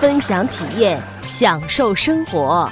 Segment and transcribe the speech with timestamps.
[0.00, 2.66] 分享体验，享受生活。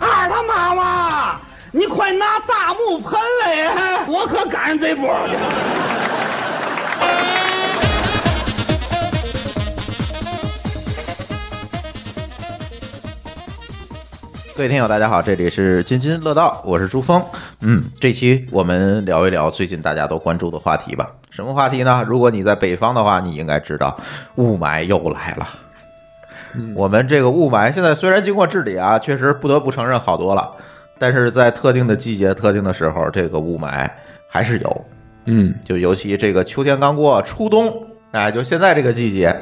[0.00, 1.38] 二他妈妈，
[1.70, 5.42] 你快拿大木盆来，我可赶上这波去了。
[14.56, 17.22] 各位听友，大家好，这里是津津乐道，我是朱峰。
[17.60, 21.06] 嗯，这期我们聊一聊最近大家都关注的话题吧。
[21.28, 22.02] 什么话题呢？
[22.08, 23.94] 如果你在北方的话，你应该知道
[24.36, 25.46] 雾霾又来了。
[26.74, 30.50] 我们这个雾霾现在虽然经过治理啊，确实不得不承认好多了，
[30.98, 33.88] 但是在特定的季节、特定的时候，这个雾霾
[34.28, 34.86] 还是有。
[35.24, 37.72] 嗯，就尤其这个秋天刚过，初冬，
[38.10, 39.34] 哎，就现在这个季节，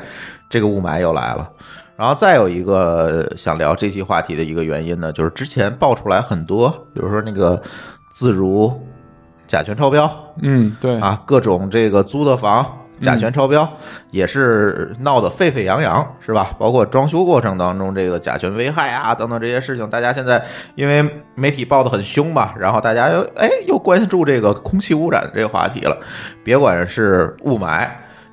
[0.48, 1.50] 这个雾霾又来了。
[1.96, 7.62] 然后再有一个想聊这期话题的一个原因呢，就是之前爆出来很多，比如说那个
[8.10, 8.72] 自如
[9.46, 12.64] 甲醛超标嗯，对，啊，各种这个租的房
[13.00, 13.68] 甲醛超标，
[14.10, 16.54] 也是闹得沸沸扬扬，是吧？
[16.58, 21.02] 包括装修过程当中这个甲醛危害啊等等这些事情，大家现在因为
[21.34, 25.96] 媒体报的很凶嘛，然后大家又哎又关注这个空气污染这个话题了，
[26.44, 27.88] 别管是雾霾。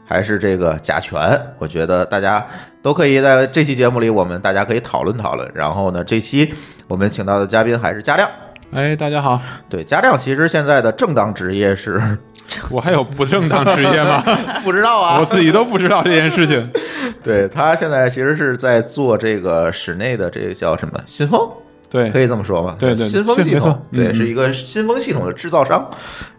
[0.10, 2.42] 还是这个甲醛，我觉得大家
[2.82, 5.52] 都可以在这期节目里，我们大家可以讨论讨论。
[5.54, 6.54] 然后呢，这期
[6.88, 8.30] 我们请到的嘉宾还是嘉亮。
[8.72, 12.00] 哎，大家好，对，家亮其实现在的正当职业是
[12.70, 14.22] 我还有不正当职业吗？
[14.64, 16.70] 不知道啊，我自己都不知道这件事情。
[17.24, 21.50] 对他现在其实是在做这个室内的这个叫什么新风，
[21.90, 22.76] 对，可以这么说吗？
[22.78, 25.90] 对对新风系统对，嗯是一个新风系统的制造商。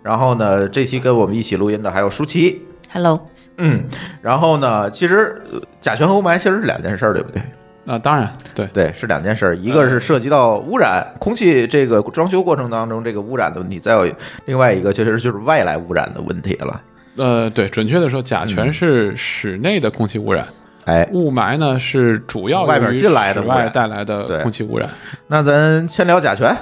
[0.02, 2.62] 然后呢，这期跟我们一起录音的还有舒淇
[2.92, 3.84] ，Hello，嗯，
[4.22, 7.42] 然后呢，其实呃甲醛和雾霾其实是两件事儿，对不对？
[7.88, 14.06] 啊，当然，对，对，是两件事儿，一个是涉及到污染，空气这个装修过程当中这个污染的问题，再有
[14.44, 16.82] 另外一个其实就是外来污染的问题了。
[17.16, 20.46] 呃，对，准确的说，甲醛是室内的空气污染，
[20.84, 24.88] 哎，雾霾呢是主要外边进来的外带来的空气污染。
[25.26, 26.54] 那咱先聊甲醛。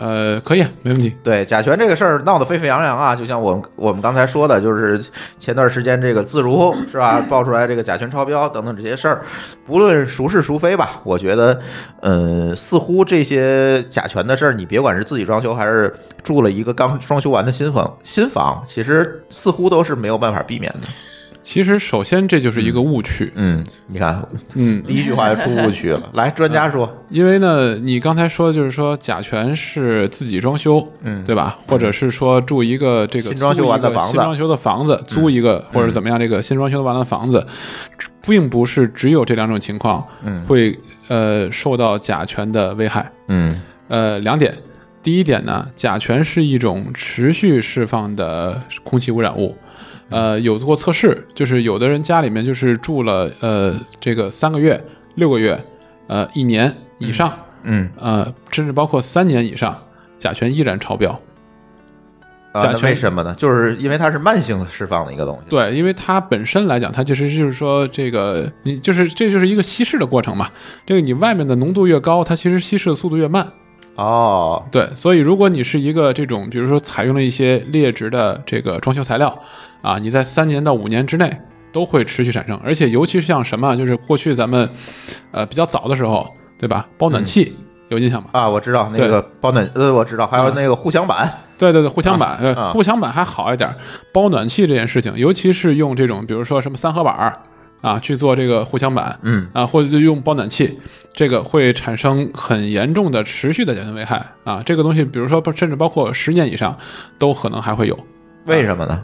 [0.00, 1.14] 呃，可以，啊，没问题。
[1.22, 5.00] 对甲醛这个事儿闹得沸沸扬扬啊，就像我们我们刚才说的，就是
[5.38, 9.22] 前段时间这个自如是吧， 爆出来这个甲醛超标等等这些事儿，
[9.66, 11.60] 不论孰是孰非吧，我觉得，
[12.00, 20.88] 呃，似乎这些甲醛的事儿，你别管是自己装修还是住了一个刚装修完的新房，新房其实似乎都是没有办法避免的。
[21.42, 26.08] 其实，首先这就是一个误区，嗯，你看，嗯， 第一句话就出误区了。
[26.14, 31.24] 来，专家说，因为呢，你刚才说就是说甲醛是自己装修，嗯。
[31.24, 31.58] 对吧？
[31.66, 34.12] 或者是说住一个这个新装修完的房子。
[34.12, 37.46] 新装修的房子，租一个或者怎么样，这个新装修完的房子，
[38.26, 40.44] 并不是只有这两种情况嗯。
[40.44, 40.76] 会
[41.08, 43.06] 呃受到甲醛的危害。
[43.28, 43.60] 嗯。
[43.88, 44.54] 呃，两点，
[45.02, 49.56] 第一点呢，甲醛是一种持续释放的空气污染物。
[50.10, 54.82] 呃，有做过测试，就是有的人家里面就是住了呃这个三个月、
[55.14, 55.58] 六个月、
[56.08, 57.32] 呃一年以上，
[57.62, 59.80] 嗯呃甚至包括三年以上，
[60.18, 61.18] 甲醛依然超标。
[62.52, 63.32] 甲醛为什么呢？
[63.38, 65.48] 就是因为它是慢性释放的一个东西。
[65.48, 70.48] 对，因为它本身来讲，它其实就是说，这个你就是这就是一个稀释的过程嘛。
[70.84, 73.46] 这个你外面的浓度越高，它其实稀释的速度越慢。
[73.94, 79.38] 哦，对，所以如果你是一个这种，比如说采用了一些劣质的这个装修材料
[79.82, 81.30] 啊，你在三年到五年之内
[81.72, 84.68] 都会持续产生，而且尤其是像什么，就是过去咱们
[85.30, 86.86] 呃比较早的时候，对吧？
[86.98, 87.56] 包暖气、
[87.88, 88.28] 有印象吗？
[88.32, 93.74] 啊，我知道那个包暖，呃，我知道，还有啊那个护墙板，对对对，护墙板，呃啊护墙板还好一点，
[94.12, 97.38] 包暖气这件事情，尤其是用这种，比如说什么三合板儿
[97.80, 100.78] 啊去做这个护墙板，嗯啊，或者就用包暖气，
[101.14, 104.62] 这个会产生很严重的持续的甲醛危害啊。
[104.66, 106.76] 这个东西，比如说甚至包括十年以上，
[107.18, 107.98] 都可能还会有。
[108.46, 109.02] 为什么呢？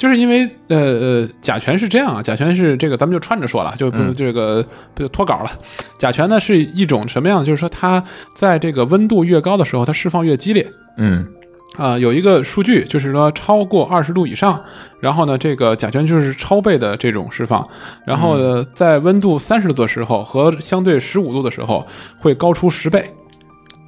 [0.00, 4.64] 就是因为呃呃，甲醛是这样啊，甲醛是这个，咱们就串着说了，就不嗯这个
[4.94, 5.50] 不就脱稿了。
[5.98, 7.44] 甲醛呢是一种什么样？
[7.44, 8.02] 就是说它
[8.34, 10.66] 在这个温度越高的时候，它释放越激烈。
[10.96, 11.28] 嗯
[11.76, 14.58] 啊、有一个数据，就是说超过二十度以上，
[15.00, 17.68] 然后呢，这个甲醛就是超倍的这种释放，
[18.06, 21.86] 然后呢，在温度三十度的时候和相对十五度的时候
[22.16, 23.04] 会高出十倍。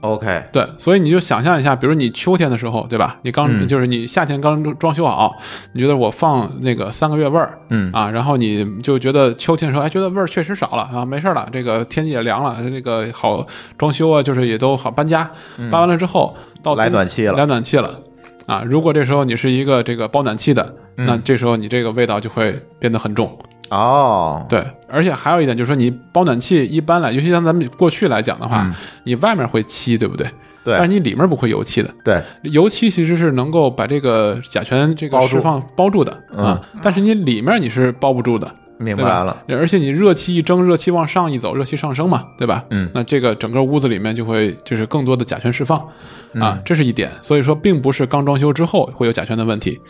[0.03, 3.19] OK，对，所以你就想象一下，比如你秋天的时候，对吧？
[3.23, 5.33] 你刚、嗯就是你夏天刚装装修好，
[5.73, 13.47] 你觉得我放那个三个月味儿，嗯啊，然后你就觉得秋天的时候，哎，觉得味儿确实少了啊，没事儿了，这个天气也凉了，这个好
[13.79, 15.31] 装修啊，就是也都好搬家，
[15.71, 18.01] 搬完了之后到嗯来暖气了来暖气了。
[18.47, 23.39] 啊，如果这时候你是一个这个包暖气的，嗯那这时候你这个味道就会变得很重。
[23.71, 28.75] 哦，对，而且还有一点就是说，你包暖气一般来，尤其像咱们过去来讲的话，嗯
[29.05, 30.27] 你外面会漆，对不对？
[30.65, 31.93] 对但是你里面不会油漆的。
[32.05, 38.47] 对，油漆其实是能够把这个甲醛这个包住释放包住的嗯啊，但是你里面你是包不住的，
[38.79, 39.43] 对吧明白了。？
[39.49, 42.65] 而且你热气一蒸，热气往上一走，热气上升嘛，对吧？
[42.71, 47.11] 嗯那这个整个屋子里面就会就是更多的甲醛释放啊嗯，这是一点。
[47.21, 49.81] 所以说，并不是刚装修之后会有甲醛的问题。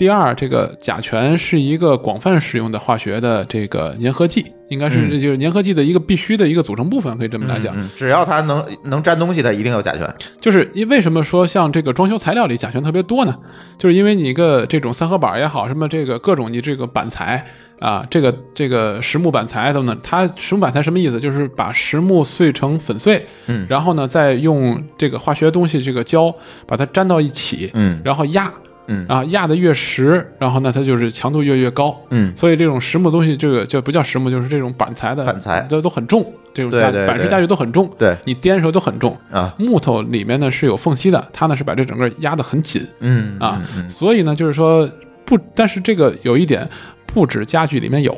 [0.00, 7.74] 第二，这个甲醛是一个广泛使用的化学的这个粘合剂，应该是嗯就是粘合剂的一个必须的一个组成部分，可以这么来讲。
[7.76, 10.10] 嗯，只要它能能粘东西，它一定有甲醛。
[10.40, 13.38] 就是因为什么说像这个装修材料里甲醛特别多呢？
[13.76, 17.44] 就是因为你一个这种三合板也好，什么这个各种你这个板材
[17.78, 21.20] 啊，这个这个实木板材等等，它实木板材什么意思？
[21.20, 26.34] 就是把实木碎成粉碎，嗯然后呢再用这个化学东西这个胶
[26.66, 28.50] 把它粘到一起，嗯然后压，
[28.90, 29.06] 嗯。
[29.08, 32.36] 啊压的越实，然后呢它就是强度越越高，嗯。
[32.36, 38.14] 所以这种实木东西，这个就不叫实木，就是这种板材的板材都都很重，这种家板式家具都很重，对。
[38.26, 39.16] 你颠的时候都很重。
[39.30, 44.86] 啊，木头里面呢是有缝隙的，它呢是把这整个压得很紧嗯啊，嗯所以呢就是说
[45.24, 46.68] 不，但是这个有一点，
[47.06, 48.16] 不止家具里面有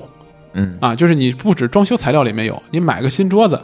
[0.54, 0.76] 嗯。
[0.80, 3.60] 啊，就是你不止装修材料里面有，你买个新桌子，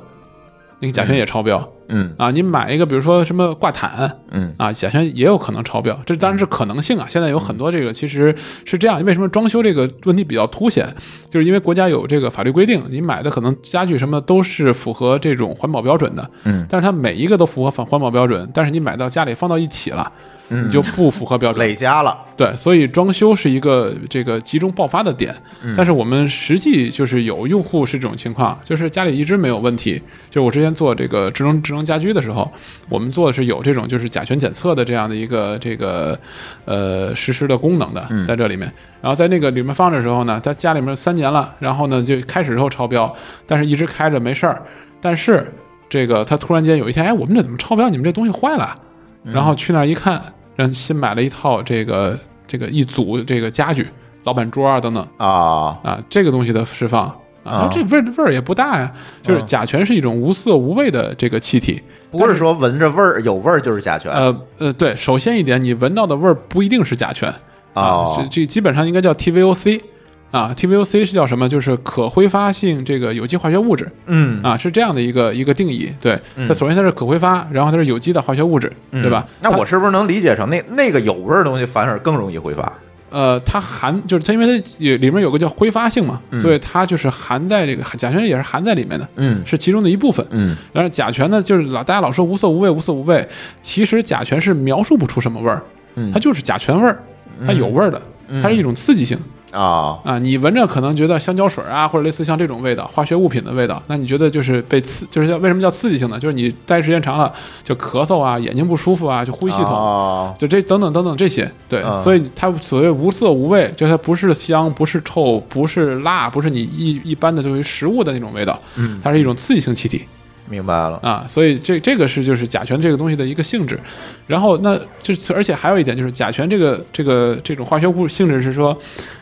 [0.79, 1.73] 那个甲醛也超标、嗯
[2.19, 7.07] 啊，你买一个比如说什么挂毯嗯啊，甲醛也有可能超标，这当然是可能性啊。
[7.09, 10.87] 现在有很多这个其实是这样，为什么装修这个问题比较凸显，
[11.31, 21.67] 就是因为国家有这个法律规定，你买的可能家具什么都是符合这种环保标准的，嗯但是它每一个都符合环环保标准，但是你买到家里放到一起了，嗯，你就不符合标准。
[21.67, 22.17] 累加了。
[22.37, 25.35] 对，所以装修是一个这个集中爆发的点，
[25.77, 30.01] 但是我们实际就是有用户是这种情况，就是家里一直没有问题。
[30.31, 32.51] 就是我之前做这个智能智能家居的时候，
[32.89, 36.19] 我们做的是有这种就是甲醛检测的这样的一个这个
[36.65, 38.73] 呃实施的功能的，在这里面。
[39.01, 43.13] 然后在那个里面放的时候呢，在家里面三年了，然后呢就开始之后超标，
[43.47, 44.63] 但是一直开着没事儿，
[45.01, 45.53] 但是
[45.89, 47.89] 这个他突然间有一天，哎，我们这怎么超标？
[47.89, 48.77] 你们这东西坏了。
[49.25, 50.23] 然后去那儿一看，
[50.59, 53.87] 人新买了一套这个这个一组这个家具，
[54.25, 57.07] 老板桌啊等等啊，啊，这个东西的释放
[57.45, 58.93] 啊，啊这味儿味儿也不大呀。
[59.23, 67.31] 就是啊甲醛是一种无色无味的这个气体，不是说闻着味儿有味儿就是甲醛呃呃，对，首先一点，你闻到的味儿不一定是甲醛
[67.75, 69.81] 啊，哦这这基本上应该叫 TVOC。
[70.31, 71.49] 啊，TVOC 是叫什么？
[71.49, 75.91] 就是可挥发性这个有机化学物质嗯啊，是这样的一个一个定义。
[76.01, 79.27] 对，嗯它首先它是可挥发，然后它是有机的化学物质，对吧？
[79.41, 82.71] 那我是不是能理解成那那个有味儿的东西反而更容易挥发？
[83.11, 90.27] 呃，它含就是它，因为它也里面有个叫挥发性嘛，嗯所以它就是含在这个甲醛也是含在里面的，嗯是其中的一部分。
[90.31, 93.27] 嗯但是甲醛呢，就是老大家老说无色无味，无色无味，
[93.63, 95.63] 其实甲醛是描述不出什么味儿，
[95.95, 97.03] 嗯它就是甲醛味儿，
[97.47, 98.03] 它有味儿的，
[98.43, 99.19] 它是一种刺激性
[99.53, 100.19] 啊啊。
[100.19, 106.19] 你闻着可能觉得香蕉水啊，或者类似像这种味道，化学物品的味道，那你觉得就是被刺，就是叫为什么叫刺激性呢？
[106.19, 109.73] 就是你待时间长了就咳嗽啊，眼睛不舒服啊，就呼吸系统。
[109.73, 120.05] 哦就这等等等等这些，对，嗯所以它所谓无色无味，就它不是香，不是臭，不是辣，不是你一一般的对于食物的那种味道，嗯，它是一种刺激性气体
[120.51, 120.99] 明白了。
[121.03, 123.79] 啊，所以这这个是就是甲醛这个东西的一个性质。
[124.27, 128.77] 然后那就是而且还有一点就是甲醛这个这个这种化学物性质是说，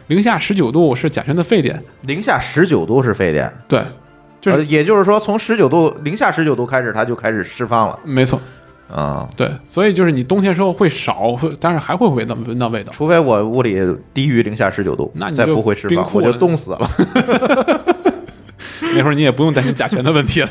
[0.09, 3.83] 零下十九度是甲醛的沸点，零下十九度是沸点，对，
[4.41, 8.41] 就是呃也就是说从十九度零下十九度开始，它就开始释放了没错，
[8.93, 9.29] 啊。
[9.37, 12.93] 对，所以就是你冬天时候会少，会但是还会闻到闻到味道。
[12.93, 13.81] 除非我屋里
[14.13, 16.91] 低于零下十九度，那你就不会释放，我就冻死了。
[18.95, 20.49] 那会儿你也不用担心甲醛的问题了。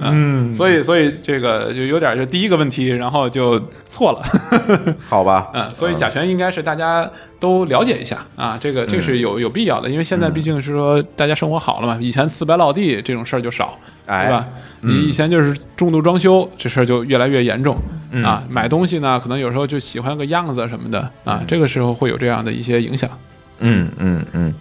[0.00, 4.22] 嗯，所以所以这个就有点就第一个问题，然后就错了。
[5.06, 14.46] 好吧，嗯，所以甲醛应该是大家都了解一下啊，这个这是有有必要的，因为现在毕竟是说大家生活好了嘛，以前四白落地这种事儿就少，哎对吧？
[14.80, 17.76] 你以前就是重度装修，这事儿就越来越严重
[18.24, 18.42] 啊。
[18.48, 23.10] 买东西呢，可能有时候就喜欢个样子什么的啊，这个时候会有这样的一些影响。
[23.58, 24.54] 嗯嗯嗯。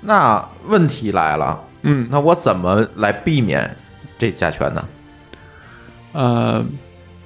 [0.00, 3.76] 那问题来了，嗯，那我怎么来避免
[4.18, 4.88] 这甲醛呢？
[6.12, 6.64] 呃，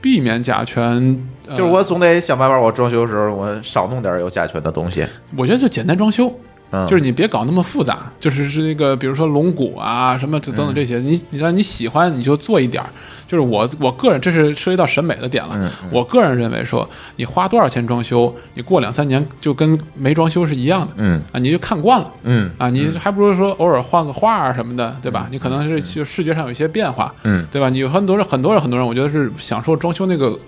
[0.00, 1.18] 避免甲醛，
[1.48, 5.06] 呃就是我总得想办法，我装修的时候我少弄点有甲醛的东西。
[5.36, 6.32] 我觉得就简单装修
[6.70, 6.86] 嗯。
[6.86, 12.88] 就是你别搞那么复杂，就是是那个比如说龙骨啊什么等等这些，你你让你喜欢你就做一点儿。
[13.26, 21.20] 就是我我个人这是涉及到审美的点了，嗯我个人认为说你花多少钱装修，你过两三年就跟没装修是一样的，嗯。
[21.32, 22.12] 啊，你就看惯了。
[22.22, 25.26] 嗯啊，你还不如说偶尔换个画啊什么的，对吧？
[25.30, 27.44] 你可能是就视觉上有一些变化，嗯。
[27.50, 27.68] 对吧？
[27.68, 30.38] 你有很多人，很多人，很多人，我觉得是享受装修那个，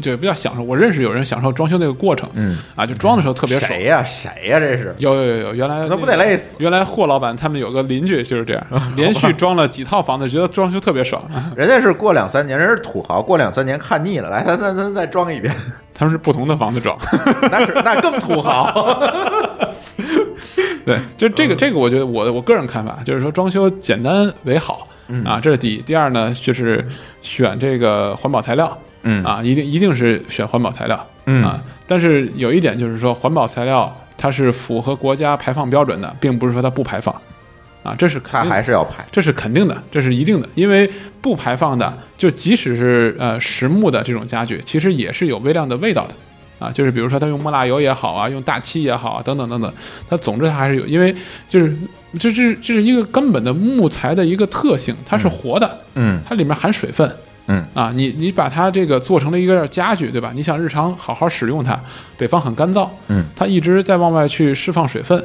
[0.00, 0.62] 就也不叫享受。
[0.62, 3.70] 我认识有人享受装修那个过程，嗯，啊，就装的时候特别爽。
[3.70, 4.94] 谁呀谁呀这是？
[4.98, 6.56] 有有有有，原来那不得累死？
[6.58, 8.66] 原来霍老板他们有个邻居就是这样，
[8.96, 11.22] 连续装了几套房子，觉得装修特别爽。
[11.56, 15.54] 人家是过两三年，人是土豪，过两三年看腻了，来，咱咱咱再装一遍，
[15.94, 16.98] 他们是不同的房子装，
[17.50, 18.72] 那是那更土豪。
[20.84, 24.88] 对，就这个这个，我觉得我我个人看法就是说，装修简单为好
[25.24, 25.82] 啊，这是第一。
[25.82, 26.86] 第二呢，就是
[27.20, 31.62] 选这个环保材料，嗯啊，一定一定是选环保材料，嗯啊。
[31.86, 37.14] 但是有一点就是说，环保材料它是符合国家排放标准的，并不是说它不排放，
[37.82, 39.06] 啊，这是肯定的还是要排。
[39.10, 40.90] 这是肯定的，这是一定的，因为
[41.20, 46.14] 不排放的，就即使是呃实木的这种家具，其实也是有微量的味道的。
[46.58, 49.72] 啊，就是比如说它用木蜡油也好啊，用大漆也好啊，等等等等，
[50.08, 51.14] 它总之它还是有，因为
[51.48, 51.72] 就是
[52.18, 57.08] 这这这是一个根本的木材的一个特性，它是活的，嗯它里面含水分，
[57.48, 60.32] 嗯啊，你你把它这个做成了一个家具，对吧？
[60.34, 61.78] 你想日常好好使用它，
[62.16, 65.22] 北方很干燥，嗯，它一直在往外去释放水分，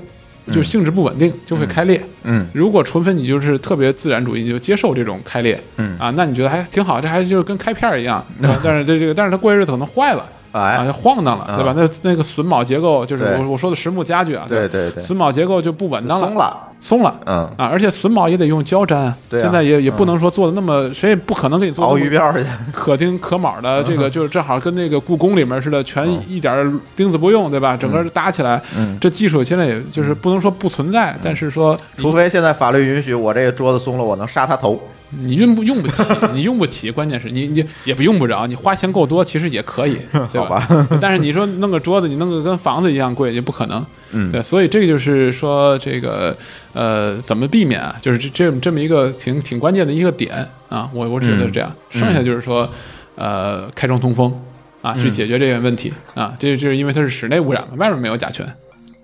[0.52, 2.02] 就性质不稳定，就会开裂。
[2.24, 8.26] 嗯如果纯分你就是特别自然主义，你就接受这种开裂，嗯啊，那你觉得还挺好，这还就是跟开片儿一样，
[8.64, 10.26] 但是这这个，但是它过些日子可能坏了。
[10.54, 11.74] 啊，哎，就晃荡了，对吧？
[11.76, 16.56] 那那个榫卯结构就是我我说的实木家具啊，对对对榫卯结构就不稳当松了。
[16.84, 22.44] 松了，嗯，啊，而且榫卯也得用胶粘，对啊现在也也不能说做的那么，谁也不可能给你做熬那么鱼标去。
[22.74, 27.78] 可丁可卯的，这个 就是正好跟那个故宫里面似的，全一点儿钉子不用，对吧？
[27.78, 34.78] 整个搭起来，嗯这技术现在也就是不能说不存在，但是说除非现在法律允许，我这个桌子松了，我能杀他头。
[35.16, 39.96] 你用不用不起，你用不起，关键是你你也不用不着，你花钱够多，其实也可以，
[40.34, 40.68] 对好吧？
[41.00, 43.86] 但是你说弄个桌子，你弄个跟房子一样贵，也不可能。
[44.14, 46.36] 嗯对，所以这个就是说，这个
[46.74, 47.96] 呃，怎么避免啊？
[48.02, 51.70] 就是这这这么一个挺挺关键的一个点啊，我我觉得是这样。
[51.92, 52.70] 嗯剩下就是说，
[53.16, 54.34] 呃，开窗通风
[54.82, 56.34] 啊，去解决这个问题啊。
[56.40, 58.48] 这这是因为它是室内污染嘛，外面没有甲醛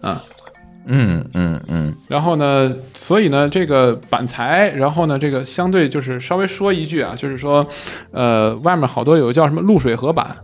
[0.02, 0.24] 啊。
[0.92, 7.68] 嗯嗯嗯然后呢，所以呢，这个板材，然后呢，这个相对就是稍微说一句啊，就是说，
[8.12, 10.36] 呃，外面好多有叫什么露水合板，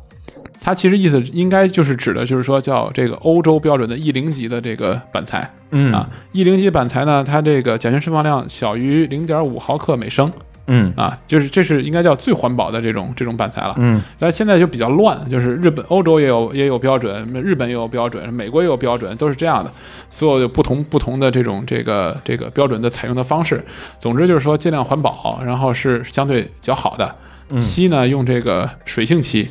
[0.66, 10.34] 它其实意思应该就是指的就是说叫这个欧洲标准的 E 零级的这个板材嗯啊，E 零级板材呢，它这个甲醛释放量小于零点五毫克每升
[10.66, 13.76] 嗯啊，就是这是应该叫最环保的这种这种板材了。
[13.78, 19.72] 嗯但现在就比较乱，就是日本、欧洲也有也有标准，日本也有标准，美国也有标准，都是这样的。
[20.10, 23.64] 所有有不同不同的这种这个这个标准的采用的方式。
[24.00, 27.16] 总之就是说尽量环保，然后是相对较好的。
[27.60, 29.48] 漆呢用这个水性漆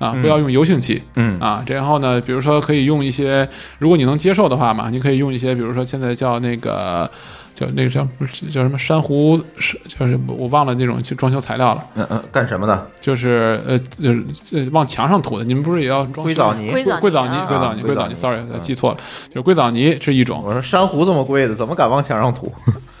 [0.00, 1.00] 啊，不要用油性漆。
[1.14, 7.08] 嗯啊，然后呢，比如说可以用一些，如果你能接受的话嘛，你可以用一些，比如说现在叫那个
[7.54, 8.06] 叫那个叫
[8.48, 11.84] 叫什么珊瑚，是就是我忘了那种装修材料了。
[11.96, 12.86] 嗯嗯，干什么的？
[12.98, 14.16] 就是呃呃
[14.52, 16.70] 呃往墙上涂的，你们不是也要装硅藻泥。
[16.70, 18.96] 硅藻泥啊硅藻泥硅藻泥啊硅藻泥，sorry 嗯记错了，
[19.28, 20.42] 就是硅藻泥是一种。
[20.42, 22.50] 我说珊瑚这么贵的，怎么敢往墙上涂？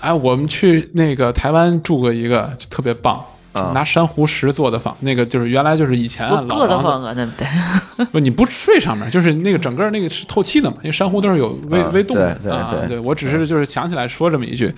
[0.00, 3.24] 哎，我们去那个台湾住过一个，就特别棒。
[3.52, 6.36] 啊拿珊瑚石做的房，那个就是原来就是以前老
[6.82, 8.06] 房子，对不对？
[8.12, 12.74] 不，你不睡上面，就是那个整个那个是透气的嘛，因为珊瑚都是有微啊微动的对对啊。
[12.78, 14.72] 对对我只是就是想起来说这么一句，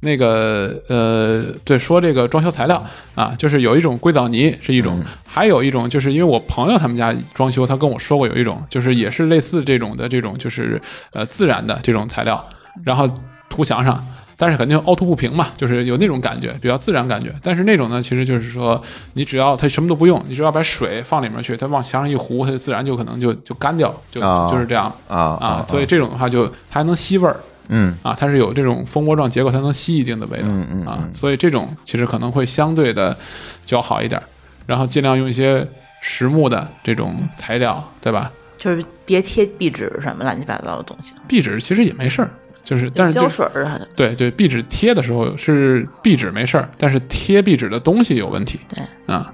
[0.00, 10.80] 那个呃，对，说这个装修材料啊，就是有一种硅藻泥是一种，嗯还有一种就是因为我朋友他们家装修，他跟我说过有一种就是也是类似这种的这种就是
[11.12, 12.46] 呃自然的这种材料，
[12.84, 13.08] 然后
[13.48, 14.04] 涂墙上。
[14.36, 17.32] 但是肯定凹凸不平嘛，就是有那种感觉，比较自然感觉。
[17.42, 18.82] 但是那种呢，其实就是说，
[19.14, 25.64] 你只要它什么都不用，你只要把水放里面去，它往墙上一糊，它就自然就可能就就干掉，就、啊就是这样啊啊。
[25.68, 27.36] 所以这种的话就它还能吸味儿
[27.68, 31.08] 嗯啊，它是有这种蜂窝状结构，它能吸一定的味道嗯嗯啊。
[31.14, 33.16] 所以这种其实可能会相对的
[33.64, 34.20] 较好一点，
[34.66, 35.66] 然后尽量用一些
[36.00, 38.30] 实木的这种材料，对吧？
[38.58, 42.30] 就是别贴壁纸什么乱七八糟的东西，壁纸其实也没事儿，
[42.62, 43.80] 就是但是胶水儿。
[43.96, 48.60] 对对，壁纸贴的时候是壁纸没事儿，但是贴壁纸的东西有问题。
[48.68, 49.32] 对啊，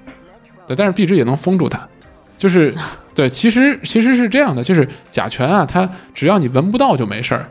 [0.67, 1.87] 对，但是壁纸也能封住它，
[2.37, 2.73] 就是
[3.13, 7.49] 对，其实其实是这样的，就是甲醛啊，它只要你闻不到就没事儿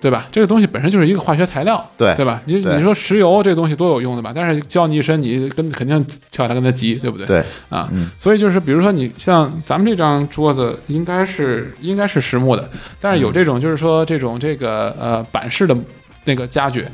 [0.00, 0.26] 对吧？
[0.32, 2.42] 这个东西本身就是一个化学材料，对对吧？
[2.46, 4.32] 你你说石油这个东西多有用，的吧？
[4.34, 7.26] 但是浇你一身，你跟肯定跳下来跟他急，对不对？
[7.26, 12.68] 对，啊，嗯所以就是比如说你像咱们这张桌子，应该是应该是实木的，
[13.00, 15.76] 但是有这种就是说这种这个呃板式的
[16.24, 16.84] 那个家具，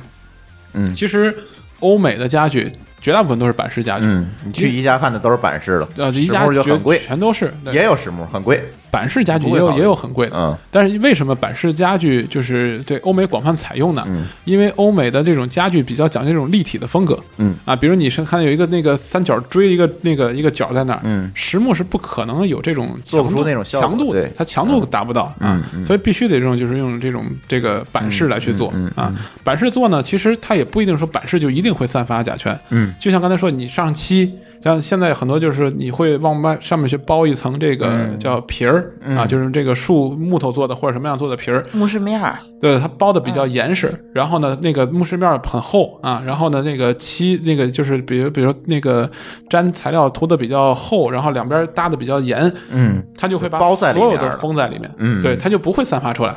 [0.75, 1.35] 嗯其实
[1.81, 8.63] 欧美的家具绝大部分都是板式家具，嗯，你去宜家看的都是板式的，呃，宜实家就很贵，全都是也有实木，很贵。
[8.95, 10.57] 板式家具也有也有很贵的，嗯。
[10.71, 14.05] 但是为什么板式家具就是对欧美广泛采用呢？
[14.07, 14.25] 嗯。
[14.45, 17.57] 因为欧美的这种家具比较讲究这种立体的风格，嗯。
[17.65, 21.29] 啊，比如你是看有一个那个三角锥一个那个一个角在那儿，嗯。
[21.35, 25.61] 实木是不可能有这种做不出那种强度的对，它强度达不到啊。
[25.85, 29.13] 所以必须得这种就是用这种这个板式来去做啊。
[29.43, 32.95] 板式做呢，其实它也不一定说板式就一定会散发甲醛，嗯。
[33.01, 34.33] 就像刚才说你上漆。
[34.65, 38.19] 像现在很多就是你会往外上面去包一层这个嗯。
[38.19, 49.11] 叫皮儿、啊，就是这个树木头做的或者什么样做的皮儿，木饰面儿，对，它包的比较严实，然后呢，那个木饰面儿很厚啊，然后呢，那个漆那个就是比如比如那个
[49.51, 53.05] 粘材料涂的比较厚，然后两边搭的比较严，嗯。
[53.19, 55.21] 它就会把所有的封在里面，嗯。
[55.23, 56.35] 对，它就不会散发出来。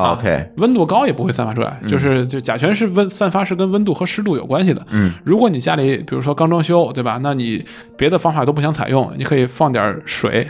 [0.00, 4.84] 啊，OK，温度高也不会散发出来，就是就甲醛是温散发是跟温度和湿度有关系的。
[4.90, 7.18] 嗯，如果你家里比如说刚装修，对吧？
[7.22, 7.64] 那你
[7.96, 10.48] 别的方法都不想采用，你可以放点水。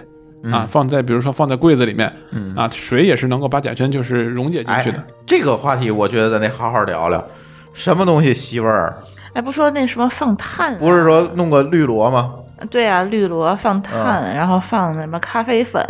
[0.50, 7.22] 啊，放在比如说放在柜子里面，嗯啊，水也是能够把甲醛就是溶解进哎去的。，这个话题我觉得咱得好好聊聊，
[7.74, 8.98] 什么东西吸味儿？
[9.34, 12.32] 哎，不说那什么放碳啊、不是说弄个绿萝吗？
[12.70, 15.82] 对啊，绿萝放碳，然后放什么咖啡粉，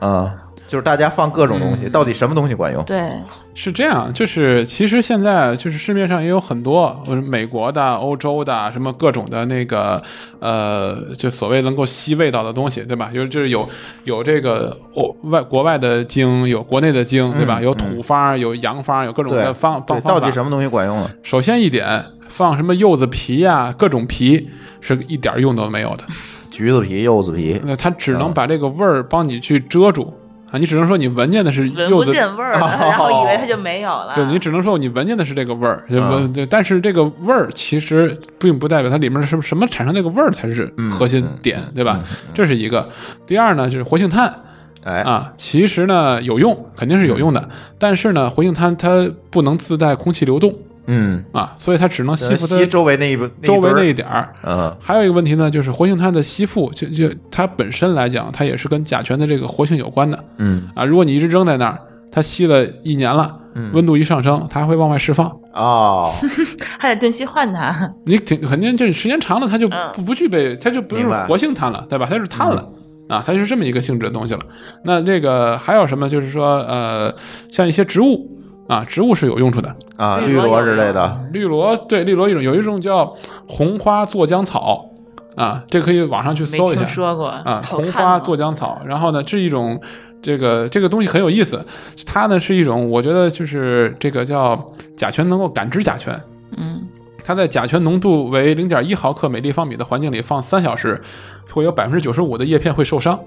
[0.00, 0.32] 啊，
[0.68, 2.84] 就是大家放各种东西，到底什么东西管用？
[2.84, 3.08] 对，
[3.54, 10.00] 是这样，就是其实现在就是市面上也有很多，呃美国的、欧洲的，什么各种的那个
[10.38, 13.10] 呃，就所谓能够吸味道的东西，对吧？
[13.14, 13.66] 有就是有
[14.04, 17.60] 有这个欧外国外的精，有国内的精，对吧？
[17.62, 19.82] 有土方，有洋方，有各种对的方。
[20.04, 21.10] 到底什么东西管用呢？
[21.22, 24.50] 首先一点，放什么柚子皮呀、各种皮
[24.82, 26.04] 是一点用都没有的。
[26.50, 30.12] 橘子皮、柚子皮，那它只嗯能把这个味儿帮你去遮住
[30.50, 34.12] 啊，你只能说你闻见的是闻不柚子见味儿了， 然后以为它就没有了。
[34.14, 42.00] 对你只能说你闻见的是这个味儿，闻对，但是这个味儿其实并不代表它里面是什么产生那个味儿才是嗯核心点，对吧？
[42.34, 42.88] 这是一个。
[43.26, 44.30] 第二呢，就是活性炭
[44.84, 50.54] 哎，啊，其实呢有用，肯定是有用的，但是呢，活性炭它不能自带空气流动
[50.90, 54.32] 嗯，啊，所以它只能吸附周围那一部周围那一一点儿。
[54.42, 60.84] 嗯还有一个问题呢，就是活性炭的吸附，就就它本身来讲，它也是跟甲醛的这个活性有关的嗯啊。
[60.84, 61.78] 如果你一直扔在那儿，
[62.10, 65.30] 它吸了一年了，嗯温度一上升，它还会往外释放。
[65.52, 66.10] 哦，
[66.78, 67.90] 还得定期换它。
[68.04, 72.06] 你挺肯定就是时间长了，它就嗯不不具备，它就不是活性炭了，对吧？
[72.08, 72.66] 它就是碳了。
[73.08, 74.40] 啊，它就是这么一个性质的东西了。
[74.84, 76.08] 那这个还有什么？
[76.10, 77.14] 就是说，呃，
[77.50, 78.30] 像一些植物
[78.68, 79.74] 啊，植物是有用处的。
[79.98, 83.12] 啊，绿绿萝之类的，绿萝对绿萝一种有一种叫
[83.48, 84.88] 红花做浆草
[85.34, 88.80] 啊，这可以网上去搜一下听说过啊，红花做浆草。
[88.86, 89.80] 然后呢，是一种
[90.22, 91.66] 这个这个东西很有意思，
[92.06, 94.64] 它呢是一种我觉得就是这个叫
[94.96, 96.20] 甲醛能够感知甲醛。
[96.56, 96.80] 嗯，
[97.24, 101.00] 它在甲醛浓度为零点一毫克每立方米的环境里放三小时，
[101.50, 103.18] 会有百分之九十五的叶片会受伤，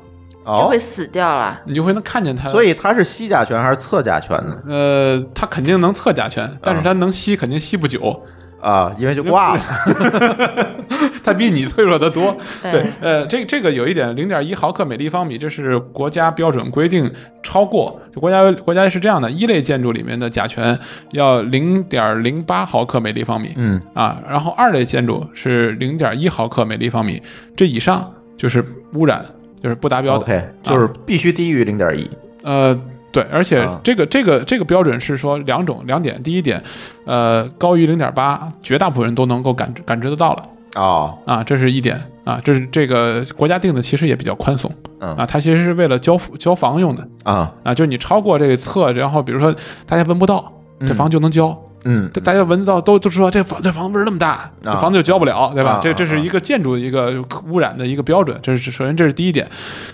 [0.45, 1.59] 就哦会，死掉了。
[1.65, 2.49] 你就会能看见它。
[2.49, 4.57] 所以它是吸甲醛还是测甲醛呢？
[4.67, 8.23] 呃，它肯定能测甲醛，但是它能吸肯定吸不久，
[8.59, 9.61] 啊，因为就挂了，
[11.23, 12.35] 它比你脆弱的多。
[12.63, 17.11] 对对，呃，这这个有一点，零点一毫克每立方米，这是国家标准规定，
[17.43, 20.77] 超过就国家国家是这样的，一类建筑里面的甲醛
[21.11, 27.21] 要零点零八毫克每立方米，嗯啊，然后二类建筑是零点一毫克每立方米，
[27.55, 29.23] 这以上就是污染，
[29.61, 30.23] 就是不达标的。
[30.23, 32.09] ，OK，就是必须低于零点一，
[32.43, 32.77] 呃，
[33.11, 33.79] 对，而且啊。
[33.83, 36.63] 这个、这个这个标准是说两种两点，第一点，
[37.05, 40.45] 呃，高于零点八，绝大部分人都能够感感知得到了
[40.75, 45.15] 哦，啊，这是一点啊，这是这个国家定的其实也比较宽松嗯。
[45.15, 49.53] 啊，它其实是为了交付交房用的啊，啊，就是你超过这个测，然后比如说
[49.85, 51.47] 大家闻不到，这嗯房就能交。
[51.49, 51.57] 嗯，
[52.13, 55.71] 这大家闻到都都知道这房这房子味儿那么大，这房子就交不了，对吧？
[55.71, 59.49] 啊这这是一个建筑的一个污染的一个标准，这是首先这是第一点。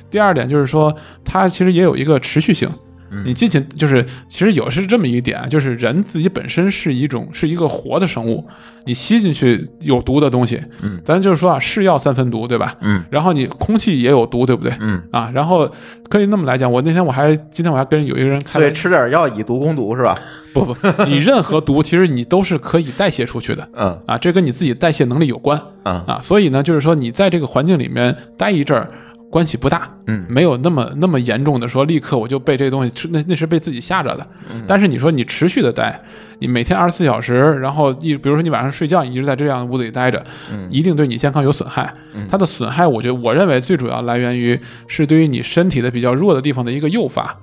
[0.10, 2.70] 第二点就是说，它其实也有一个持续性。
[3.10, 8.46] 嗯你进去就是，其实有是这么一点，就是人自己本身是一种是一个活的生物，
[8.88, 12.74] 你吸进去有毒的东西，嗯，咱就是说啊，是药三分毒，对吧？
[12.80, 14.72] 嗯，然后你空气也有毒，对不对？
[14.80, 15.04] 嗯。
[15.12, 15.70] 啊，然后
[16.10, 20.18] 可以那么来讲，我那天我还今天我还跟有一个人开所以吃点药以毒攻毒是吧？
[20.54, 23.68] 不不， 你任何毒其实你都是可以代谢出去的。
[23.74, 24.00] 嗯。
[24.08, 25.62] 啊，这跟你自己代谢能力有关。
[25.84, 26.02] 嗯。
[26.06, 28.88] 啊，所以呢，就是说你在这个环境里面待一阵儿，
[29.30, 30.26] 关系不大，嗯。
[30.30, 34.26] 没有那么那么严重的说立刻我就被这东西，那那是被自己吓着的。
[34.50, 34.64] 嗯。
[34.68, 36.00] 但是你说你持续的待，
[36.40, 41.92] 你每天二十四小时，然后一比如说你晚上睡觉，你一直在这样的屋子里待着，嗯一定对你健康有损害。
[42.30, 47.36] 它的损害，我觉得我认为最主要来源于是对于你身体的比较弱的地方的一个诱发。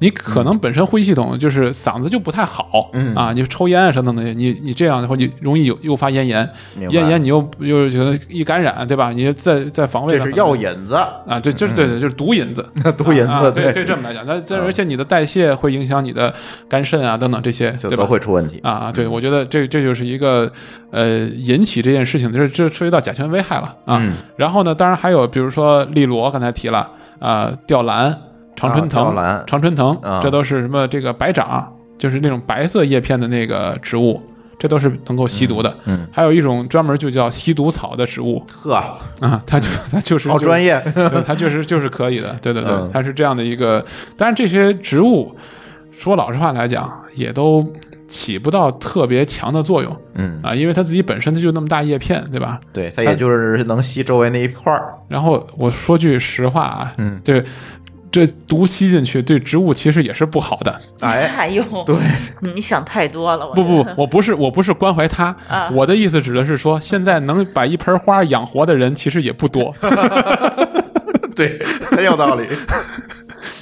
[0.00, 3.14] 你可能本身呼吸系统就是嗓子就不太好，嗯。
[3.14, 6.48] 啊，你抽烟啊什么的，你你这样的话，你容易有诱发咽炎，
[6.88, 9.12] 咽炎你又又觉得一感染，对吧？
[9.12, 14.24] 你在在防卫这是上药引子，啊，对，就是对对，就是毒引子， 毒引子，对可以这么来讲。
[14.26, 14.64] 但但嗯。
[14.64, 16.32] 而且你的代谢会影响你的
[16.68, 18.06] 肝肾啊等等这些，对吧？
[18.06, 18.58] 会出问题。
[18.62, 20.50] 啊啊，对，我觉得这这就是一个
[20.90, 23.98] 呃引起这件事情，就是这涉及到甲醛危害了啊。
[24.00, 24.14] 嗯。
[24.36, 28.16] 然后呢，当然还有比如说利罗，刚才提了啊，吊兰、
[28.60, 31.66] 常春藤、啊常春藤，啊这都是什么这个白掌，
[31.98, 34.20] 就是那种白色叶片的那个植物，
[34.58, 35.74] 这都是能够吸毒的。
[35.86, 38.74] 嗯，还有一种专门就叫吸毒草的植物呵，
[39.20, 40.80] 啊，它就它就是好专业。
[41.26, 43.84] 它确实就是可以的，对对对，嗯它是这样的一个。
[44.16, 45.34] 当然，这些植物
[45.90, 47.66] 说老实话来讲，也都
[48.06, 52.60] 起不到特别强的作用嗯，啊，因为它自己本身它就那么大叶片，对吧？
[52.72, 54.94] 对，它也就是能吸周围那一块儿。
[55.08, 57.42] 然后我说句实话啊，嗯，这
[58.10, 60.80] 这毒吸进去对植物其实也是不好的。
[61.00, 61.94] 哎，哎呦，对，
[62.40, 63.46] 你想太多了。
[63.54, 69.74] 不不，我不是我不是关怀它，啊我的意思指的是说，现在能把一盆花养活的人其实也不多，
[71.36, 71.58] 对，
[71.90, 72.46] 很有道理。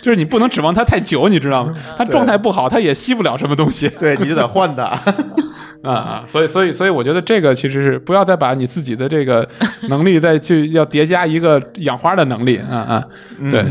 [0.00, 1.74] 就是你不能指望它太久，你知道吗？
[1.96, 3.88] 它状态不好，它也吸不了什么东西。
[4.00, 4.84] 对，你就得换它。
[5.84, 9.48] 啊啊，所以所以所以，我觉得这个其实是不要再把你自己的这个
[9.88, 13.04] 能力再去要叠加一个养花的能力啊啊，
[13.50, 13.64] 对。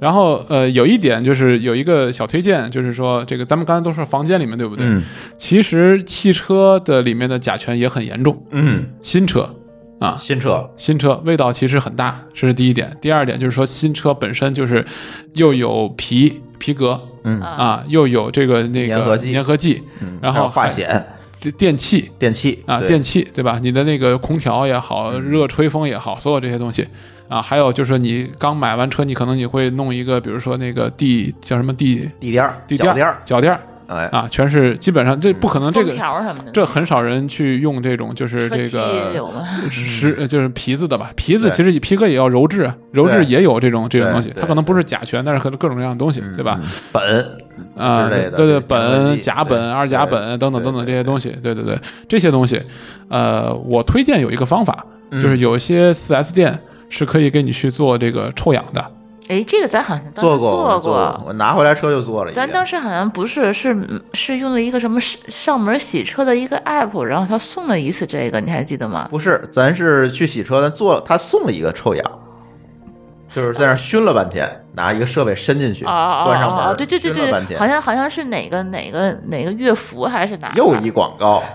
[0.00, 4.84] 然后呃，有一点就是有一个小推荐，就是说这个咱们刚才都说房间里面对不对？
[4.86, 5.02] 嗯。
[5.38, 9.48] 其实汽车的里面的甲醛也很严重，嗯，新车
[10.00, 12.94] 啊，新车，新车味道其实很大，这是第一点。
[13.00, 14.84] 第二点就是说新车本身就是
[15.34, 17.40] 又有皮皮革嗯。
[17.40, 19.32] 啊，又有这个那个粘合剂。
[19.32, 21.06] 粘合剂，嗯，然后化险、
[21.52, 22.10] 电器。
[22.18, 23.58] 电器啊，电器对吧？
[23.62, 25.20] 你的那个空调也好，嗯。
[25.20, 26.86] 热吹风也好，所有这些东西。
[27.26, 32.10] 啊，还有就是你刚买完车，你可能你会弄一个，比如说那个地叫什么地？
[32.20, 35.92] 地垫儿、地垫脚垫儿，脚垫儿哎，啊，全是基本上这不可能这个。
[35.92, 39.46] 条什么的，这很少人去用这种，就是这个有吗？
[39.70, 41.10] 石，呃就是皮子的吧？
[41.16, 46.58] 皮子其实皮革也要鞣制啊，鞣制也有这种这种东西，它可能不是甲醛，但是可能各种各样的东西，对吧？
[46.60, 46.68] 嗯？
[46.92, 47.26] 苯
[47.76, 52.60] 啊，之类的对对，苯、甲苯、二甲苯等等等等这些东西，对对对，这些东西，
[53.08, 58.84] 呃，我推荐有一个方法，嗯就是有一些 4S 店是可以给你去做这个臭氧的，
[59.28, 62.32] 哎，这个咱好像当时做过，做过，我拿回来车就做了。
[62.32, 69.08] 咱当时好像不是，是是用了一个什么上上门洗车的一个 app，然后他送了一次这个，你还记得吗？
[69.10, 72.04] 不是，咱是去洗车，咱做他送了一个臭氧，
[73.28, 80.52] 就是在那熏了半天，拿一个设备伸进去，关上门，哦哦，对对对对好像好像是哪个哪个哪个乐福还是哪？
[80.54, 81.48] 又一广告，啊，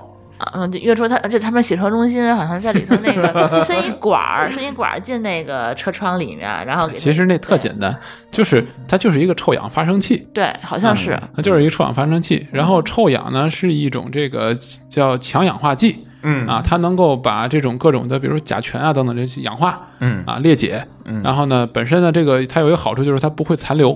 [0.54, 7.94] 嗯，就约说他这他们洗车中心好像在里头那个 伸一管儿，伸一管儿进那个车窗里面，然后其实那特简单，
[8.32, 10.28] 就是它就是一个臭氧发生器。
[10.34, 16.48] 对，好像是它就是一个臭氧发生器，然后臭氧呢是一种这个叫强氧化剂嗯。
[16.48, 20.24] 啊，它能够把这种各种的，比如甲醛啊等等这些氧化嗯。
[20.26, 21.22] 啊裂解，嗯。
[21.22, 23.92] 然后呢本身呢这个它有一个好处就是它不会残留，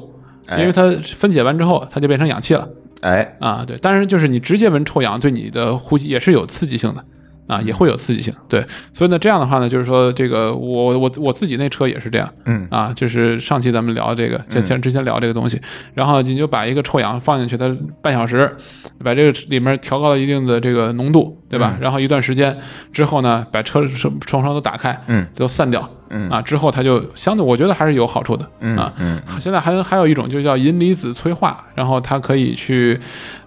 [0.47, 0.59] 哎。
[0.59, 0.83] 因为它
[1.15, 2.67] 分解完之后它就变成氧气了哎，
[3.39, 7.03] 啊，对，当然就是你直接闻臭氧对你的呼吸也是有刺激性的。
[7.45, 15.59] 啊，也会有刺激性，对，所以呢，这样的话呢，就是说，这个我我我自己那车也是这样，嗯啊，就是上期咱们聊这个，像像之前聊这个东西，
[15.93, 17.67] 然后你就把一个臭氧放进去，它
[18.01, 18.49] 半小时，
[19.03, 21.73] 把这个里面调高到一定的这个浓度，对吧？
[21.75, 22.57] 嗯然后一段时间
[22.93, 32.99] 之后呢，把车窗窗窗都打开，嗯，都散掉，嗯啊，之后它就相对，我觉得还是有好处的，嗯啊，嗯现在还还有一种就叫银离子催化，然后它可以去，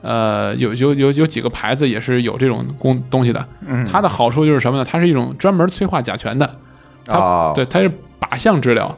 [0.03, 4.85] 呃，有有有有几个牌子也是有这种工东西的，嗯，它的好处就是什么呢？
[4.85, 6.51] 它是一种专门催化甲醛的，
[7.07, 7.89] 它、哦，对，它是
[8.21, 8.97] 靶向治疗。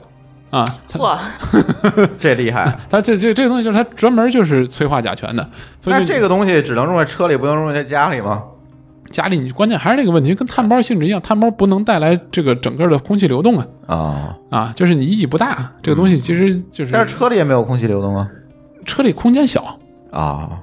[0.50, 1.20] 啊，它哇，
[2.18, 2.74] 这厉害。
[2.88, 5.46] 它这这这个东西就是它专门就是催化甲醛的，
[5.78, 8.42] 所以这个东西只能用在车里，不能用在家里吗？
[9.10, 15.72] 家里你关键还是那个问题，跟碳包性质一样，碳包不能带来这个整个的空气流动啊啊，啊，就是你意义不大。
[15.82, 18.28] 这个东西其实就是，但是车里也没有空气流动啊。
[18.84, 19.78] 车里空间小，
[20.10, 20.60] 啊，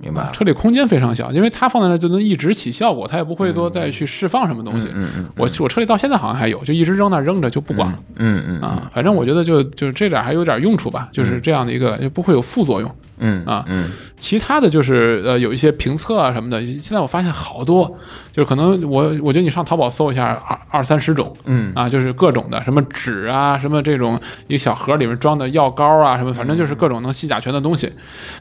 [0.00, 0.30] 明白了。
[0.32, 4.88] 车里空间非常小，因为它放在那儿就能一直起效果，它也不会说再去释放什么东西。
[4.94, 7.98] 嗯嗯我我车里到现在好像还有，就一直扔那儿扔着就不管了。
[8.16, 12.90] 嗯嗯嗯啊，反正我觉得就就这点还有点用处吧，就是这样的一个，也不会有副作用
[13.20, 13.90] 嗯啊嗯。
[14.18, 17.96] 其他的就是呃有一些评测啊什么的，现在我发现好多，
[18.32, 21.72] 就是可能我我觉得你上淘宝搜一下二二三十种，嗯。
[21.74, 27.90] 啊，就是各种的什么纸啊，什么这种一个小盒里面装的药膏啊，什么反正就是各种能吸甲醛的东西，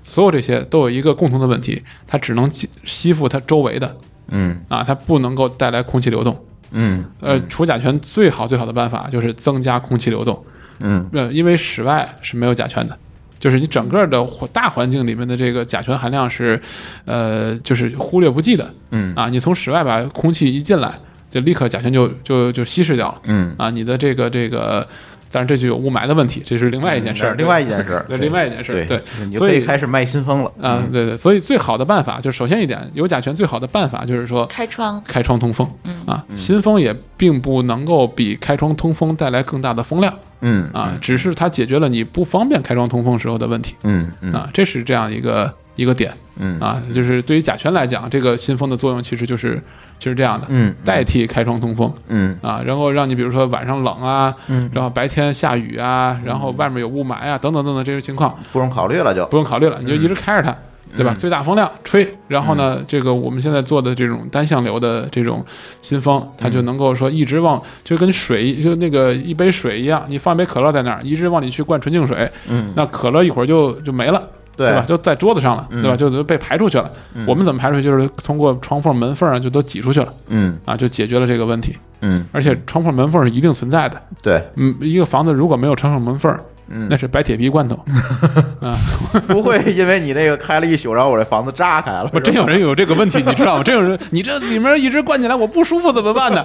[0.03, 3.95] 所有这些都有一个共同的问题，它只能吸吸附它周围的
[4.29, 4.61] 嗯。
[4.67, 6.45] 啊，它不能够带来空气流动。
[6.71, 10.45] 嗯呃，除甲醛最好最好的办法就是增加空气流动，
[10.79, 11.09] 嗯。
[11.13, 12.95] 呃，因为室外是没有甲醛的，
[13.39, 16.61] 就是你整个的大环境里面的这个甲醛含量是，
[17.05, 18.71] 呃，就是忽略不计的。
[18.91, 20.99] 嗯啊，你从室外把空气一进来，
[21.31, 23.21] 就立刻甲醛就就就稀释掉了。
[23.25, 24.85] 嗯，啊，你的这个这个，
[25.31, 27.35] 但是这就有雾霾的问题，这是另外一件事儿。
[27.35, 28.85] 另外一件事儿，对，另外一件事儿。
[28.85, 29.01] 对，
[29.37, 35.69] 所以开始卖新风了啊，对对，所以最好的办法就是，首先一点，有甲醛最好的办法就是说开窗，开窗通风。
[35.83, 44.33] 嗯啊，新风也并不能够比开窗通风带来更大的风量嗯啊，只是它解决了你不方便开窗通风时候的问题嗯嗯。
[44.33, 46.59] 啊，这是这样一个一个点嗯。
[46.59, 49.61] 啊，就是对于甲醛来讲，这个新风的作用其实就是
[49.99, 51.93] 就是这样的，嗯代替开窗通风。
[52.07, 52.37] 嗯。
[52.41, 54.69] 啊，然后让你比如说晚上冷啊，嗯。
[54.73, 59.25] 然后白天下雨啊，然后外面有雾霾啊，等等等等这些情况，不用考虑了就。
[59.25, 60.57] 不用考虑了，你就一直开着它，
[60.95, 61.13] 对吧？
[61.13, 65.45] 嗯最大风量吹，然后呢，这个我们现在做的这种单向流的这种
[65.81, 74.27] 新风，它嗯就能够说一直往，就跟水就那个一杯水一样，你放一杯可乐在那儿，一直往里去灌纯净水，嗯那可乐一会儿就就没了。
[74.59, 74.83] 对吧？
[74.85, 75.95] 就在桌子上了，嗯对吧？
[75.95, 76.91] 就就被排出去了。
[77.25, 77.83] 我们怎么排出去？
[77.83, 81.77] 就是通过窗缝、门缝啊，就都挤出去了嗯啊，就解决了这个问题。
[82.01, 84.01] 嗯而且窗缝、门缝是一定存在的。
[84.21, 86.37] 对，嗯，一个房子如果没有窗缝、门缝，
[86.69, 87.75] 嗯那是白铁皮罐头。
[88.61, 88.77] 啊，
[89.27, 93.63] 不会因为你那个开了一宿，然后我这房子炸开了， 我真有人有这个问题，你知道吗？
[93.63, 96.43] 真有人，你这里面一直灌进来，我不舒服怎么办呢？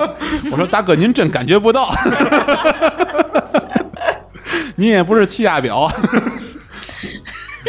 [0.50, 1.90] 我说大哥，您真感觉不到，
[4.76, 5.90] 您也不是气压表。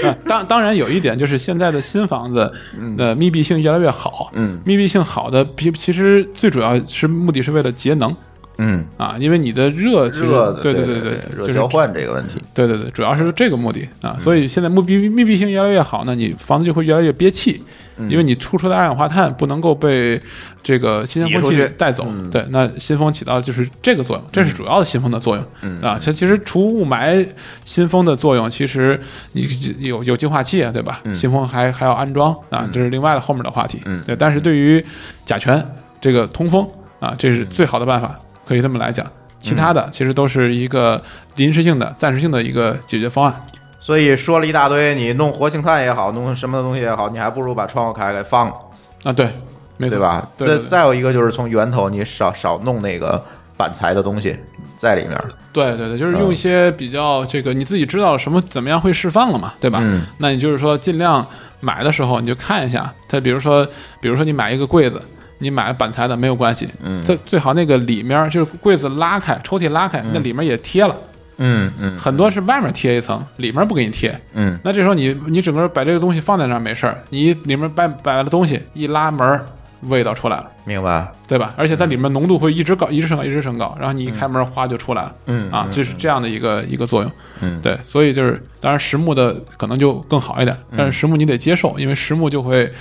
[0.03, 2.51] 啊，当当然有一点就是现在的新房子
[2.97, 8.15] 的密闭性越来越好，嗯密闭性好的，其其实最主要是目的是为了节能
[8.57, 17.61] 嗯啊，因为你的热其实热对对对对，就是热交换这个问题，对对对，主要是这个目的啊，所以现在密闭密闭性越来越好呢，你房子就会越来越憋气，
[18.09, 20.21] 因为你突出的二氧化碳不能够被
[20.63, 22.05] 这个新鲜空气带走。
[22.09, 25.45] 嗯对，那新风起到就是这个作用，这是主要的新风的作用。
[25.61, 27.27] 嗯啊，其其实除雾霾，
[27.63, 28.99] 新风的作用其实
[29.33, 29.47] 你
[29.79, 31.01] 有有净化器啊，对吧？
[31.13, 33.81] 新风还还要安装啊，这是另外的后面的话题。
[33.85, 34.83] 嗯对，但是对于
[35.25, 35.63] 甲醛
[36.01, 36.67] 这个通风
[36.99, 39.05] 啊，这是最好的办法，可以这么来讲。
[39.38, 40.99] 其他的其实都是一个
[41.36, 43.45] 临时性的、暂时性的一个解决方案。
[43.79, 48.55] 所以说了一大堆，你弄活性炭也好，弄什么东西也好，你还不如把窗户开开放了，
[49.03, 49.29] 啊，对，
[49.77, 50.27] 没错，对吧？
[50.36, 53.23] 对对对再再有一个就是从源头你少少弄那个
[53.55, 54.36] 板材的东西
[54.75, 55.15] 在里面，
[55.53, 59.77] 对对对，就是用一些比较这个你自己知道什么怎么样会释放了嘛，对吧？
[59.84, 61.23] 嗯那你就是说尽量
[61.60, 63.63] 买的时候你就看一下，它比如说
[64.01, 64.99] 比如说你买一个柜子。
[65.38, 67.04] 你买板材的没有关系，嗯。
[67.04, 70.95] 最最好那个里面就是柜子拉开，抽屉拉开，那里面也贴了，
[71.38, 71.98] 嗯嗯。
[71.98, 74.19] 很多是外面贴一层，里面不给你贴。
[74.34, 74.58] 嗯。
[74.63, 79.45] 那这时候你你整个把这个东西放在那儿没事儿，你里面摆摆了东西一拉门儿，
[79.81, 80.47] 味道出来了。
[80.63, 81.53] 明白，对吧？
[81.57, 87.11] 而且它里面浓度会一直高，一直升高，一直升高，然后你一开门，哗就出来了，嗯啊，就是这样的一个一个作用，
[87.41, 87.59] 嗯。
[87.61, 90.75] 对，所以就是，当然实木的可能就更好一点，嗯。
[90.77, 92.71] 但是实木你得接受，因为实木就会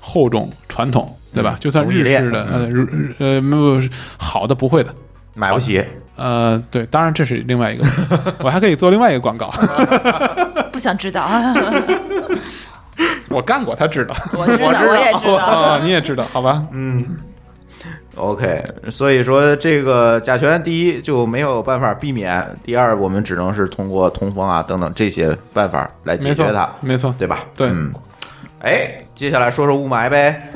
[0.00, 1.56] 厚重传统，对吧？
[1.60, 2.68] 就算日式的，呃，
[3.18, 3.80] 呃，没有
[4.16, 4.94] 好的不会的，
[5.34, 5.84] 买不起，
[6.16, 7.84] 呃，对，当然这是另外一个，
[8.40, 9.50] 我还可以做另外一个广告，
[10.72, 11.28] 不想知道，
[13.34, 15.36] 我干过，他知道， 我知道，我也知道。
[15.44, 16.64] 啊，你也知道，好吧？
[16.70, 17.04] 嗯。
[18.16, 27.44] OK，所以说这个甲醛，第一就没有办法避免，第二我们只能是通过通风啊等等这些办法来解没错决它，，没错，对吧？
[27.56, 27.92] 对嗯。
[28.60, 30.48] 哎，接下来说说雾霾呗。